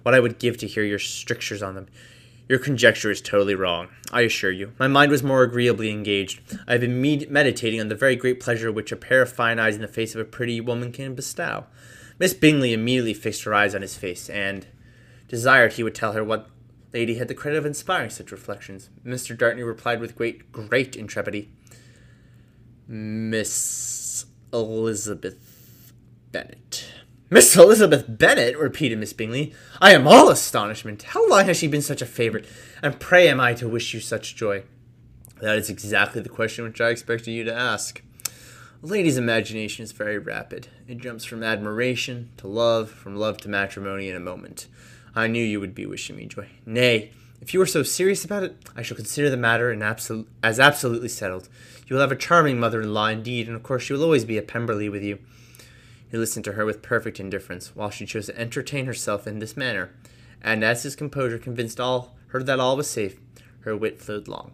What 0.05 0.15
I 0.15 0.21
would 0.21 0.39
give 0.39 0.59
to 0.59 0.69
hear 0.69 0.85
your 0.85 1.01
strictures 1.01 1.63
on 1.63 1.75
them. 1.75 1.87
Your 2.49 2.59
conjecture 2.59 3.11
is 3.11 3.23
totally 3.23 3.55
wrong, 3.55 3.89
I 4.13 4.23
assure 4.23 4.51
you. 4.51 4.73
My 4.79 4.87
mind 4.87 5.11
was 5.11 5.23
more 5.23 5.43
agreeably 5.43 5.91
engaged. 5.91 6.43
I 6.69 6.73
have 6.73 6.83
been 6.83 7.01
med- 7.01 7.31
meditating 7.31 7.81
on 7.81 7.89
the 7.89 7.95
very 7.95 8.17
great 8.17 8.39
pleasure 8.39 8.71
which 8.71 8.93
a 8.93 8.97
pair 8.97 9.23
of 9.23 9.33
fine 9.33 9.59
eyes 9.59 9.77
in 9.77 9.81
the 9.81 9.89
face 9.89 10.15
of 10.15 10.21
a 10.21 10.27
pretty 10.27 10.61
woman 10.61 10.93
can 10.93 11.15
bestow. 11.15 11.65
Miss 12.19 12.35
Bingley 12.35 12.75
immediately 12.75 13.15
fixed 13.15 13.45
her 13.45 13.55
eyes 13.55 13.75
on 13.75 13.81
his 13.81 13.97
face, 13.97 14.29
and 14.29 14.67
desired 15.27 15.73
he 15.73 15.83
would 15.83 15.95
tell 15.95 16.13
her 16.13 16.23
what 16.23 16.51
lady 16.93 17.15
had 17.15 17.29
the 17.29 17.35
credit 17.35 17.57
of 17.57 17.67
inspiring 17.67 18.11
such 18.11 18.31
reflections. 18.31 18.91
Mr. 19.05 19.37
Dartney 19.37 19.67
replied 19.67 20.01
with 20.01 20.15
great, 20.15 20.53
great 20.53 20.97
intrepidity, 20.97 21.51
Miss 22.87 24.27
Elizabeth 24.53 25.93
Bennet. 26.31 26.64
Miss 27.35 27.57
Elizabeth 27.57 28.05
Bennet, 28.07 28.57
repeated 28.57 29.01
Miss 29.01 29.13
Bingley. 29.13 29.53
I 29.81 29.93
am 29.93 30.07
all 30.07 30.31
astonishment. 30.31 31.03
How 31.03 31.29
long 31.29 31.47
has 31.47 31.57
she 31.57 31.67
been 31.67 31.83
such 31.83 32.01
a 32.01 32.07
favourite? 32.07 32.47
And 32.81 33.01
pray 33.01 33.27
am 33.27 33.41
I 33.41 33.55
to 33.55 33.69
wish 33.69 33.93
you 33.93 33.99
such 33.99 34.37
joy? 34.37 34.63
That 35.41 35.59
is 35.59 35.69
exactly 35.69 36.21
the 36.21 36.29
question 36.29 36.63
which 36.63 36.81
I 36.81 36.91
expected 36.91 37.33
you 37.33 37.43
to 37.43 37.53
ask. 37.53 38.01
A 38.85 38.87
lady's 38.87 39.17
imagination 39.17 39.83
is 39.83 39.91
very 39.91 40.17
rapid. 40.17 40.69
It 40.87 40.99
jumps 40.99 41.25
from 41.25 41.43
admiration 41.43 42.31
to 42.37 42.47
love, 42.47 42.89
from 42.89 43.17
love 43.17 43.39
to 43.39 43.49
matrimony 43.49 44.09
in 44.09 44.15
a 44.15 44.21
moment. 44.21 44.69
I 45.17 45.27
knew 45.27 45.45
you 45.45 45.59
would 45.59 45.75
be 45.75 45.87
wishing 45.87 46.15
me 46.15 46.27
joy. 46.27 46.47
Nay, 46.65 47.11
if 47.41 47.53
you 47.53 47.61
are 47.61 47.67
so 47.67 47.83
serious 47.83 48.25
about 48.25 48.45
it, 48.45 48.57
I 48.77 48.83
shall 48.83 48.97
consider 48.97 49.29
the 49.29 49.37
matter 49.37 49.75
absol- 49.75 50.27
as 50.41 50.61
absolutely 50.61 51.09
settled. 51.09 51.49
You 51.89 51.97
will 51.97 52.03
have 52.03 52.13
a 52.13 52.17
charming 52.17 52.61
mother-in-law 52.61 53.09
indeed, 53.09 53.49
and 53.49 53.57
of 53.57 53.65
course 53.65 53.83
she 53.83 53.93
will 53.93 54.05
always 54.05 54.25
be 54.25 54.39
at 54.39 54.47
Pemberley 54.47 54.89
with 54.89 55.03
you. 55.03 55.19
He 56.15 56.19
listened 56.19 56.45
to 56.45 56.53
her 56.53 56.65
with 56.65 56.81
perfect 56.81 57.19
indifference, 57.19 57.75
while 57.75 57.91
she 57.91 58.07
chose 58.07 58.27
to 58.27 58.39
entertain 58.39 58.87
herself 58.87 59.27
in 59.27 59.41
this 59.41 59.57
manner, 59.57 59.91
and 60.41 60.63
as 60.63 60.85
his 60.85 60.95
composure 60.95 61.39
convinced 61.39 61.81
all 61.81 62.15
her 62.29 62.41
that 62.45 62.61
all 62.61 62.77
was 62.77 62.89
safe, 62.89 63.19
her 63.63 63.77
wit 63.77 64.01
flowed 64.01 64.29
long. 64.29 64.53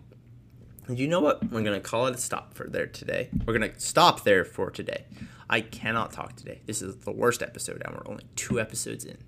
And 0.86 0.98
you 0.98 1.06
know 1.06 1.20
what? 1.20 1.50
We're 1.50 1.62
gonna 1.62 1.78
call 1.78 2.06
it 2.06 2.14
a 2.14 2.18
stop 2.18 2.54
for 2.54 2.66
there 2.66 2.86
today. 2.86 3.28
We're 3.44 3.52
gonna 3.52 3.78
stop 3.78 4.24
there 4.24 4.42
for 4.46 4.70
today. 4.70 5.04
I 5.50 5.60
cannot 5.60 6.12
talk 6.12 6.34
today. 6.34 6.62
This 6.64 6.80
is 6.80 6.96
the 6.96 7.12
worst 7.12 7.42
episode, 7.42 7.82
and 7.84 7.94
we're 7.94 8.10
only 8.10 8.24
two 8.36 8.58
episodes 8.58 9.04
in. 9.04 9.18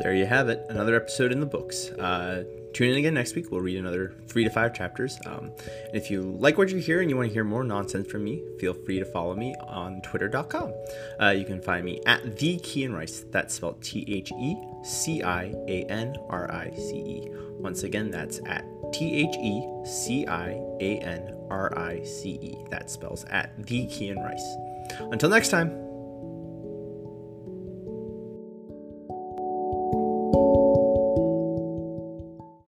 There 0.00 0.14
you 0.14 0.26
have 0.26 0.48
it, 0.48 0.64
another 0.68 0.94
episode 0.94 1.32
in 1.32 1.40
the 1.40 1.46
books. 1.46 1.90
Uh, 1.90 2.44
Tune 2.72 2.90
in 2.90 2.96
again 2.96 3.14
next 3.14 3.34
week. 3.34 3.50
We'll 3.50 3.60
read 3.60 3.78
another 3.78 4.14
three 4.28 4.44
to 4.44 4.50
five 4.50 4.74
chapters. 4.74 5.18
Um, 5.26 5.52
and 5.66 5.94
if 5.94 6.10
you 6.10 6.22
like 6.22 6.58
what 6.58 6.70
you 6.70 6.78
hear 6.78 7.00
and 7.00 7.10
you 7.10 7.16
want 7.16 7.28
to 7.28 7.32
hear 7.32 7.44
more 7.44 7.64
nonsense 7.64 8.10
from 8.10 8.24
me, 8.24 8.42
feel 8.58 8.74
free 8.74 8.98
to 8.98 9.04
follow 9.04 9.34
me 9.34 9.54
on 9.66 10.00
twitter.com. 10.02 10.72
Uh, 11.20 11.30
you 11.30 11.44
can 11.44 11.60
find 11.60 11.84
me 11.84 12.00
at 12.06 12.38
the 12.38 12.58
Cian 12.62 12.92
Rice. 12.92 13.24
That's 13.30 13.54
spelled 13.54 13.82
T 13.82 14.04
H 14.08 14.32
E 14.32 14.56
C 14.84 15.22
I 15.22 15.54
A 15.68 15.84
N 15.88 16.16
R 16.28 16.50
I 16.52 16.70
C 16.76 16.96
E. 16.96 17.28
Once 17.58 17.82
again, 17.82 18.10
that's 18.10 18.40
at 18.46 18.64
T 18.92 19.26
H 19.28 19.36
E 19.36 19.84
C 19.84 20.26
I 20.26 20.50
A 20.80 20.98
N 20.98 21.36
R 21.50 21.76
I 21.78 22.02
C 22.04 22.38
E. 22.40 22.64
That 22.70 22.90
spells 22.90 23.24
at 23.24 23.52
the 23.66 23.88
Cian 23.88 24.18
Rice. 24.18 24.56
Until 25.00 25.28
next 25.28 25.48
time. 25.48 25.89